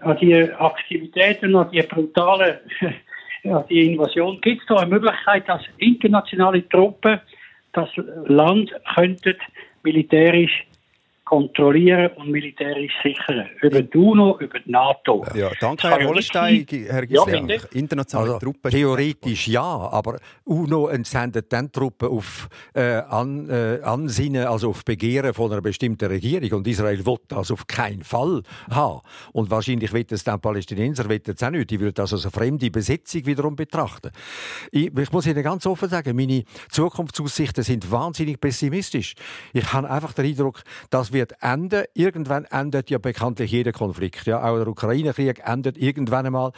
[0.00, 2.60] an die Aktivitäten, an die brutale
[3.42, 7.20] ja, die Invasion, gibt es da eine Möglichkeit, dass internationale Truppen
[7.72, 7.88] das
[8.26, 9.36] Land könnten
[9.82, 10.64] militärisch
[11.28, 13.46] kontrollieren und militärisch sichern.
[13.60, 15.24] Über die UNO, über die NATO.
[15.34, 16.66] Ja, danke, Herr ja sein.
[16.70, 17.68] Herr Ja, Giesling, bitte.
[17.78, 18.70] internationale Also, Truppen.
[18.70, 25.34] theoretisch ja, aber UNO entsendet dann Truppen auf äh, an, äh, Ansinnen, also auf Begehren
[25.34, 26.60] von einer bestimmten Regierung.
[26.60, 29.00] Und Israel will das auf keinen Fall haben.
[29.32, 31.70] Und wahrscheinlich wird es dann Palästinenser es auch nicht.
[31.70, 34.12] Die würden das als eine fremde Besetzung wiederum betrachten.
[34.72, 39.14] Ich, ich muss Ihnen ganz offen sagen, meine Zukunftsaussichten sind wahnsinnig pessimistisch.
[39.52, 41.84] Ich habe einfach den Eindruck, das wird enden.
[41.94, 44.26] Irgendwann endet ja bekanntlich jeder Konflikt.
[44.26, 46.52] Ja, auch der Ukraine-Krieg endet irgendwann einmal.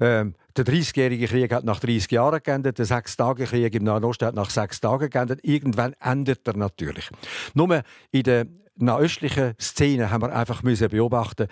[0.00, 4.34] Ähm, Der 30-jährige Krieg hat nach 30 Jahren geendet, der Sechs-Tage-Krieg im Nahen Osten hat
[4.34, 5.40] nach sechs Tagen geendet.
[5.42, 7.08] Irgendwann endet er natürlich.
[7.54, 8.46] Nur in der
[8.82, 11.46] nahöstlichen Szene haben wir einfach müssen beobachten.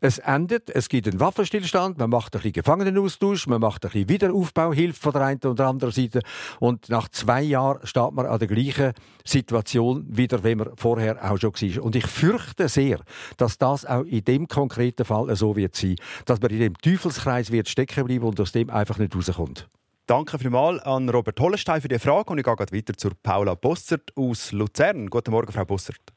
[0.00, 4.08] Es endet, es gibt einen Waffenstillstand, man macht ein bisschen Gefangenenaustausch, man macht ein bisschen
[4.08, 6.22] Wiederaufbauhilfe von der einen und der anderen Seite
[6.60, 8.92] und nach zwei Jahren steht man an der gleichen
[9.24, 11.82] Situation wieder, wie man vorher auch schon war.
[11.82, 13.00] Und ich fürchte sehr,
[13.36, 17.50] dass das auch in dem konkreten Fall so wird sein, dass man in dem Teufelskreis
[17.50, 19.68] wird stecken bleiben und aus dem einfach nicht rauskommt.
[20.06, 24.12] Danke vielmals an Robert Hollenstein für die Frage und ich gehe weiter zur Paula Bossert
[24.14, 25.10] aus Luzern.
[25.10, 26.15] Guten Morgen, Frau Bossert.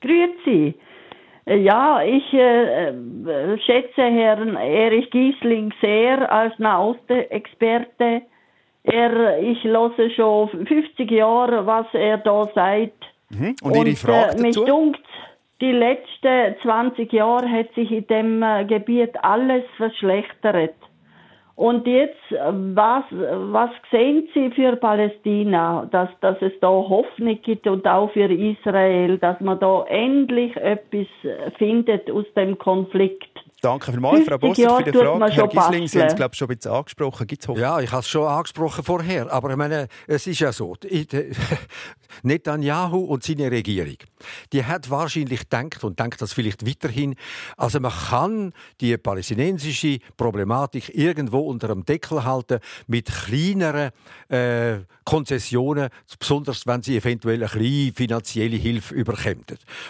[0.00, 0.74] Grüezi.
[1.46, 8.22] Ja, ich äh, äh, schätze Herrn Erich Giesling sehr als Nahostexperte.
[8.84, 13.04] Er, ich höre schon 50 Jahre, was er da sagt.
[13.30, 13.56] Mhm.
[13.62, 14.64] Und Ihre Frage äh, mich dazu?
[14.64, 15.00] dunkt,
[15.60, 20.74] die letzten 20 Jahre hat sich in dem äh, Gebiet alles verschlechtert.
[21.60, 22.38] Und jetzt, äh,
[22.74, 28.32] was, was sehen Sie für Palästina, dass, dass es da Hoffnung gibt und auch für
[28.32, 31.06] Israel, dass man da endlich etwas
[31.58, 33.28] findet aus dem Konflikt?
[33.60, 35.32] Danke vielmals, Frau 50 Bossert, für die Frage.
[35.34, 37.26] Herr Gisling, Sie haben es glaube ich, schon ein bisschen angesprochen.
[37.26, 37.62] Gibt es Hoffnung?
[37.62, 40.76] Ja, ich habe es schon angesprochen vorher, aber ich meine, es ist ja so,
[42.22, 43.98] Netanyahu und seine Regierung,
[44.52, 47.16] die hat wahrscheinlich gedacht und denkt das vielleicht weiterhin,
[47.56, 53.90] also man kann die palästinensische Problematik irgendwo unter dem Deckel halten mit kleineren
[54.28, 59.44] äh, Konzessionen, besonders wenn sie eventuell eine kleine finanzielle Hilfe überkämen.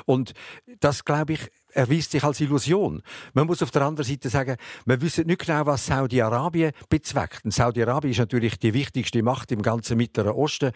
[0.06, 0.32] Und
[0.80, 1.40] das, glaube ich,
[1.72, 3.02] erweist sich als Illusion.
[3.32, 4.56] Man muss auf der anderen Seite sagen,
[4.86, 7.40] wir wissen nicht genau, was Saudi-Arabien bezweckt.
[7.44, 10.72] Saudi-Arabien ist natürlich die wichtigste Macht im ganzen Mittleren Osten.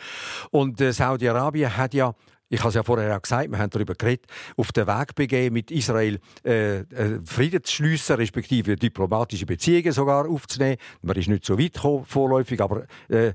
[0.51, 2.15] Und äh, Saudi-Arabien hat ja
[2.49, 4.27] ich habe es ja vorher auch gesagt, wir haben darüber geredet,
[4.57, 10.29] auf den Weg begeben, mit Israel äh, äh, Frieden zu schliessen, respektive diplomatische Beziehungen sogar
[10.29, 10.77] aufzunehmen.
[11.03, 13.33] Man ist nicht so weit gekommen, vorläufig, aber äh,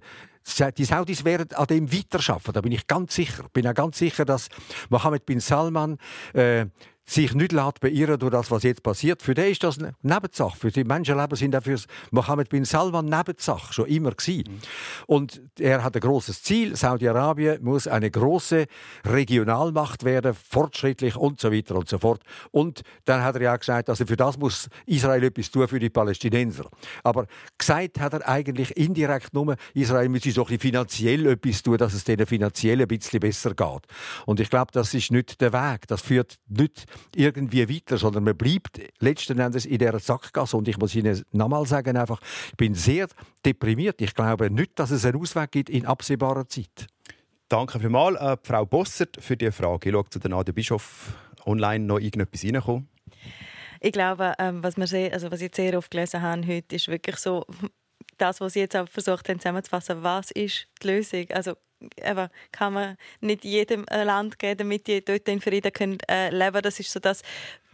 [0.78, 2.53] die Saudis werden an dem weiterarbeiten.
[2.53, 3.45] Da bin ich ganz sicher.
[3.53, 4.49] Bin auch ganz sicher, dass
[4.89, 5.97] Mohammed bin Salman
[6.34, 6.66] äh,
[7.10, 9.24] sich nicht lässt beirren durch das, was jetzt passiert.
[9.24, 10.57] Für den ist das eine Nebensache.
[10.57, 11.78] Für die Menschenleben sind auch für
[12.12, 14.62] Mohammed bin Salman Nebensache schon immer gewesen.
[15.07, 16.76] Und er hat ein großes Ziel.
[16.76, 18.68] Saudi-Arabien muss eine große
[19.05, 22.22] Regionalmacht werden, fortschrittlich und so weiter und so fort.
[22.51, 25.89] Und dann hat er ja gesagt, also für das muss Israel etwas tun für die
[25.89, 26.70] Palästinenser.
[27.03, 27.26] Aber
[27.57, 31.93] gesagt hat er eigentlich indirekt nur, Israel müsse so ein bisschen finanziell etwas tun, dass
[31.93, 33.88] es denen finanziell ein bisschen besser geht.
[34.28, 35.88] Und ich glaube, das ist nicht der Weg.
[35.88, 36.86] Das führt nicht
[37.16, 40.58] irgendwie weiter, sondern man bleibt letzten Endes in dieser Sackgasse.
[40.58, 42.22] Und ich muss Ihnen nochmal sagen, einfach,
[42.52, 43.08] ich bin sehr
[43.45, 44.02] deprimiert.
[44.02, 46.88] Ich glaube nicht, dass es einen Ausweg gibt in absehbarer Zeit.
[47.47, 49.89] Danke vielmals, äh, Frau Bossert, für die Frage.
[49.89, 51.14] Ich schaue zu der Nadia Bischof
[51.45, 52.88] online noch irgendetwas reinkommen.
[53.82, 56.76] Ich glaube, ähm, was wir sehr, also was ich jetzt sehr oft gelesen habe heute,
[56.76, 57.45] ist wirklich so
[58.18, 60.04] das, was Sie jetzt auch versucht haben zusammenzufassen.
[60.04, 61.26] Was ist die Lösung?
[61.32, 61.54] Also
[61.98, 66.62] eben, kann man nicht jedem Land geben, damit die dort in Frieden können, äh, leben.
[66.62, 67.22] Das ist so das,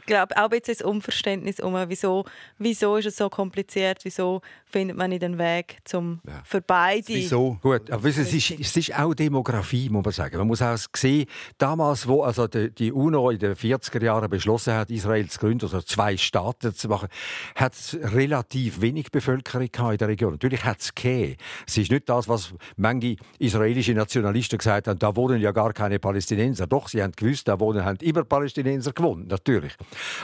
[0.06, 2.26] glaube, auch ein bisschen das Unverständnis um, wieso,
[2.58, 7.08] wieso ist es so kompliziert, wieso findet man nicht einen Weg zum für beide.
[7.08, 7.58] Wieso?
[7.62, 10.38] Gut, aber es, ist, es ist auch Demografie, muss man sagen.
[10.38, 11.28] Man muss auch sehen,
[11.58, 15.66] damals, wo also die, die UNO in den 40er Jahren beschlossen hat, Israel zu gründen,
[15.66, 17.10] also zwei Staaten zu machen,
[17.56, 20.34] hat es relativ wenig Bevölkerung gehabt in der Region.
[20.34, 21.38] Natürlich hat es gegeben.
[21.68, 26.00] Es ist nicht das, was manche israelische Nationalisten gesagt haben, da wohnen ja gar keine
[26.00, 26.68] Palästinenser.
[26.68, 29.74] Doch, sie haben gewusst, da wohnen haben immer Palästinenser gewohnt, natürlich.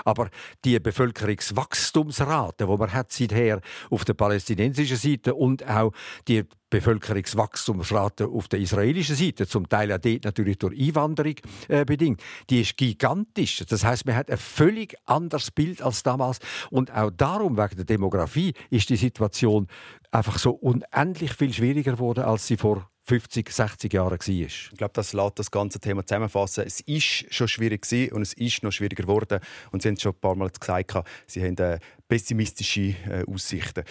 [0.06, 0.30] Aber
[0.66, 5.92] die Bevölkerungswachstumsrate, die man hat seither auf der palästinensischen Seite und auch
[6.28, 11.36] die Bevölkerungswachstumsrate auf der israelischen Seite, zum Teil auch dort natürlich durch Einwanderung
[11.68, 13.64] äh, bedingt, die ist gigantisch.
[13.68, 17.86] Das heißt, man hat ein völlig anderes Bild als damals und auch darum wegen der
[17.86, 19.68] Demografie ist die Situation
[20.12, 24.28] einfach so unendlich viel schwieriger geworden, als sie vor 50, 60 Jahren war.
[24.28, 26.64] Ich glaube, das lässt das ganze Thema zusammenfassen.
[26.66, 29.40] Es ist schon schwierig und es ist noch schwieriger geworden.
[29.72, 30.94] Und Sie haben es schon ein paar Mal gesagt,
[31.28, 33.84] Sie haben äh, pessimistische äh, Aussichten.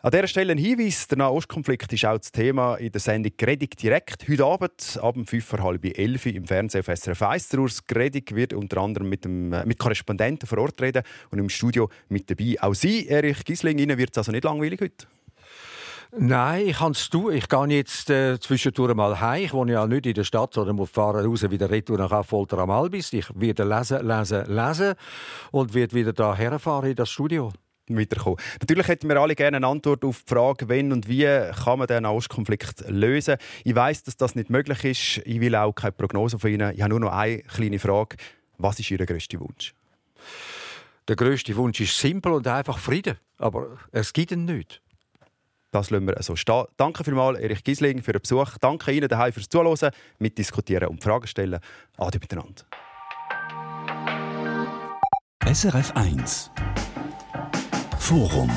[0.00, 3.76] An dieser Stelle ein Hinweis: Der Nahostkonflikt ist auch das Thema in der Sendung «Gredig
[3.76, 4.28] direkt».
[4.28, 7.48] Heute Abend ab um 5 vor halb 11 im Fernsehen auf SRF 1.
[7.48, 11.40] Der Urs Gredig wird unter anderem mit, dem, äh, mit Korrespondenten vor Ort reden und
[11.40, 12.54] im Studio mit dabei.
[12.60, 15.17] Auch Sie, Erich Gisling, Ihnen wird es also nicht langweilig heute?
[16.16, 17.34] Nein, ich kann es tun.
[17.34, 19.44] Ich gehe jetzt äh, zwischendurch mal heim.
[19.44, 22.58] Ich wohne ja nicht in der Stadt, sondern muss fahren raus wieder retour nach Affolter
[22.58, 23.12] am Albis.
[23.12, 24.94] Ich werde lesen, lesen, lesen
[25.50, 27.52] und werde wieder da herfahren in das Studio.
[27.90, 28.38] Weiterkommen.
[28.60, 31.24] Natürlich hätten wir alle gerne eine Antwort auf die Frage, wenn und wie
[31.64, 33.36] kann man den Nahostkonflikt lösen.
[33.64, 35.26] Ich weiß, dass das nicht möglich ist.
[35.26, 36.74] Ich will auch keine Prognose von Ihnen.
[36.74, 38.16] Ich habe nur noch eine kleine Frage.
[38.58, 39.74] Was ist Ihr grösster Wunsch?
[41.06, 43.16] Der grösste Wunsch ist simpel und einfach Frieden.
[43.38, 44.82] Aber es gibt ihn nicht.
[45.70, 46.64] Das lassen wir so stehen.
[46.76, 48.56] Danke vielmals, Erich Gisling, für den Besuch.
[48.60, 51.60] Danke Ihnen daheim fürs Zuhören, mitdiskutieren und Fragen stellen.
[51.96, 52.64] Ade miteinander.
[55.50, 56.50] SRF 1
[57.98, 58.50] Forum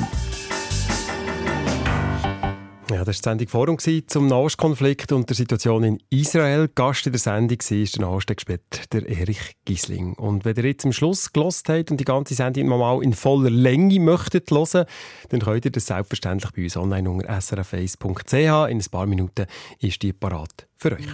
[2.92, 6.68] Ja, das war die Sendung Forum zum Nahostkonflikt und der Situation in Israel.
[6.74, 10.12] Gast in der Sendung war der Nachrichtenexperte der Erich Gisling.
[10.14, 13.48] Und wenn ihr jetzt am Schluss gelost habt und die ganze Sendung nochmal in voller
[13.48, 14.84] Länge möchtet hören,
[15.30, 18.70] dann könnt ihr das selbstverständlich bei uns online unter srf1.ch.
[18.70, 19.46] In ein paar Minuten
[19.78, 21.08] ist die parat für euch.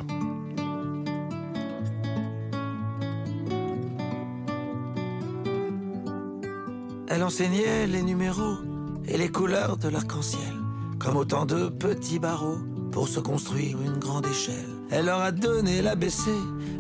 [7.11, 8.59] Elle enseignait les numéros
[9.07, 10.68] et les couleurs de l'arc-en-ciel,
[11.09, 12.59] comme autant de petits barreaux
[12.93, 14.69] pour se construire une grande échelle.
[14.91, 16.29] Elle leur a donné l'ABC,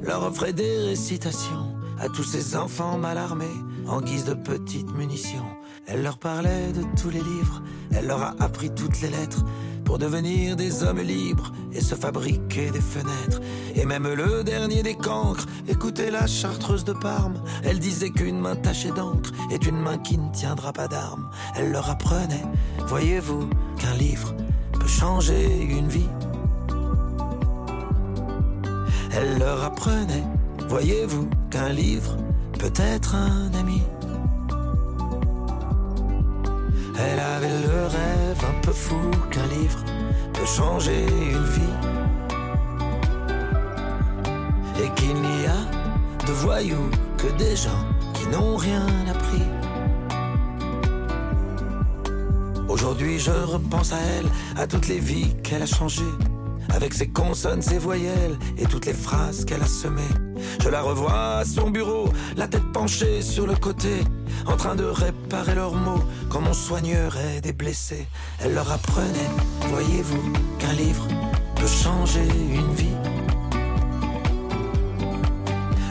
[0.02, 3.46] leur offrait des récitations à tous ces enfants mal armés
[3.86, 5.46] en guise de petites munitions.
[5.86, 9.46] Elle leur parlait de tous les livres, elle leur a appris toutes les lettres
[9.89, 13.41] pour devenir des hommes libres et se fabriquer des fenêtres.
[13.74, 18.55] Et même le dernier des cancres, écoutez la chartreuse de Parme, elle disait qu'une main
[18.55, 21.30] tachée d'encre est une main qui ne tiendra pas d'armes.
[21.57, 22.45] Elle leur apprenait,
[22.86, 24.34] voyez-vous, qu'un livre
[24.78, 26.11] peut changer une vie.
[29.12, 30.24] Elle leur apprenait,
[30.68, 32.14] voyez-vous, qu'un livre
[32.59, 33.80] peut être un ami.
[37.01, 38.99] Elle avait le rêve un peu fou
[39.30, 39.78] qu'un livre
[40.32, 41.76] peut changer une vie.
[44.82, 47.84] Et qu'il n'y a de voyous que des gens
[48.14, 49.42] qui n'ont rien appris.
[52.68, 54.26] Aujourd'hui je repense à elle,
[54.57, 56.14] à toutes les vies qu'elle a changées.
[56.70, 60.27] Avec ses consonnes, ses voyelles et toutes les phrases qu'elle a semées.
[60.61, 64.03] Je la revois à son bureau, la tête penchée sur le côté,
[64.47, 68.07] en train de réparer leurs mots comme on soignerait des blessés.
[68.41, 69.30] Elle leur apprenait,
[69.68, 71.07] voyez-vous, qu'un livre
[71.57, 72.97] peut changer une vie.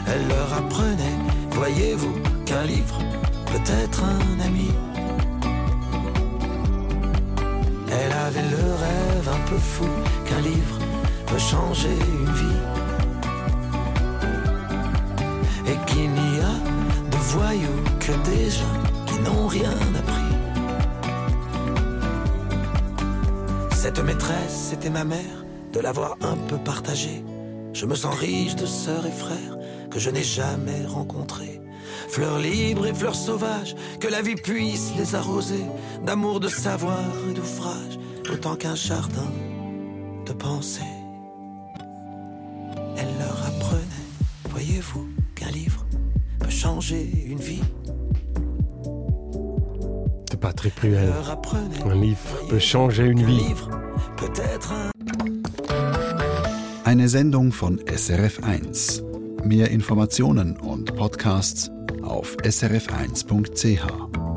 [0.06, 1.18] Elle leur apprenait,
[1.50, 2.14] voyez-vous,
[2.46, 2.98] qu'un livre
[3.46, 4.70] peut être un ami.
[7.90, 9.88] Elle avait le rêve un peu fou
[10.24, 10.78] qu'un livre
[11.26, 12.57] peut changer une vie.
[15.70, 16.54] Et qu'il n'y a
[17.10, 20.28] de voyous que des gens qui n'ont rien appris.
[23.76, 27.22] Cette maîtresse, c'était ma mère, de l'avoir un peu partagée.
[27.74, 29.58] Je me sens riche de sœurs et frères
[29.90, 31.60] que je n'ai jamais rencontrés.
[32.08, 35.64] Fleurs libres et fleurs sauvages, que la vie puisse les arroser
[36.04, 36.98] d'amour, de savoir
[37.28, 37.98] et d'ouvrage,
[38.32, 39.30] autant qu'un jardin
[40.26, 40.80] de pensée.
[42.96, 44.08] Elle leur apprenait,
[44.50, 45.06] voyez-vous,
[45.38, 45.86] qu'un livre
[46.40, 47.62] peut changer une vie.
[50.30, 51.12] De Patrick Bruel.
[51.84, 53.54] Un livre peut changer une vie.
[54.16, 54.90] Peut-être un
[56.84, 59.02] Eine Sendung von SRF1.
[59.44, 61.70] Mehr Informationen und Podcasts
[62.02, 64.27] auf srf1.ch.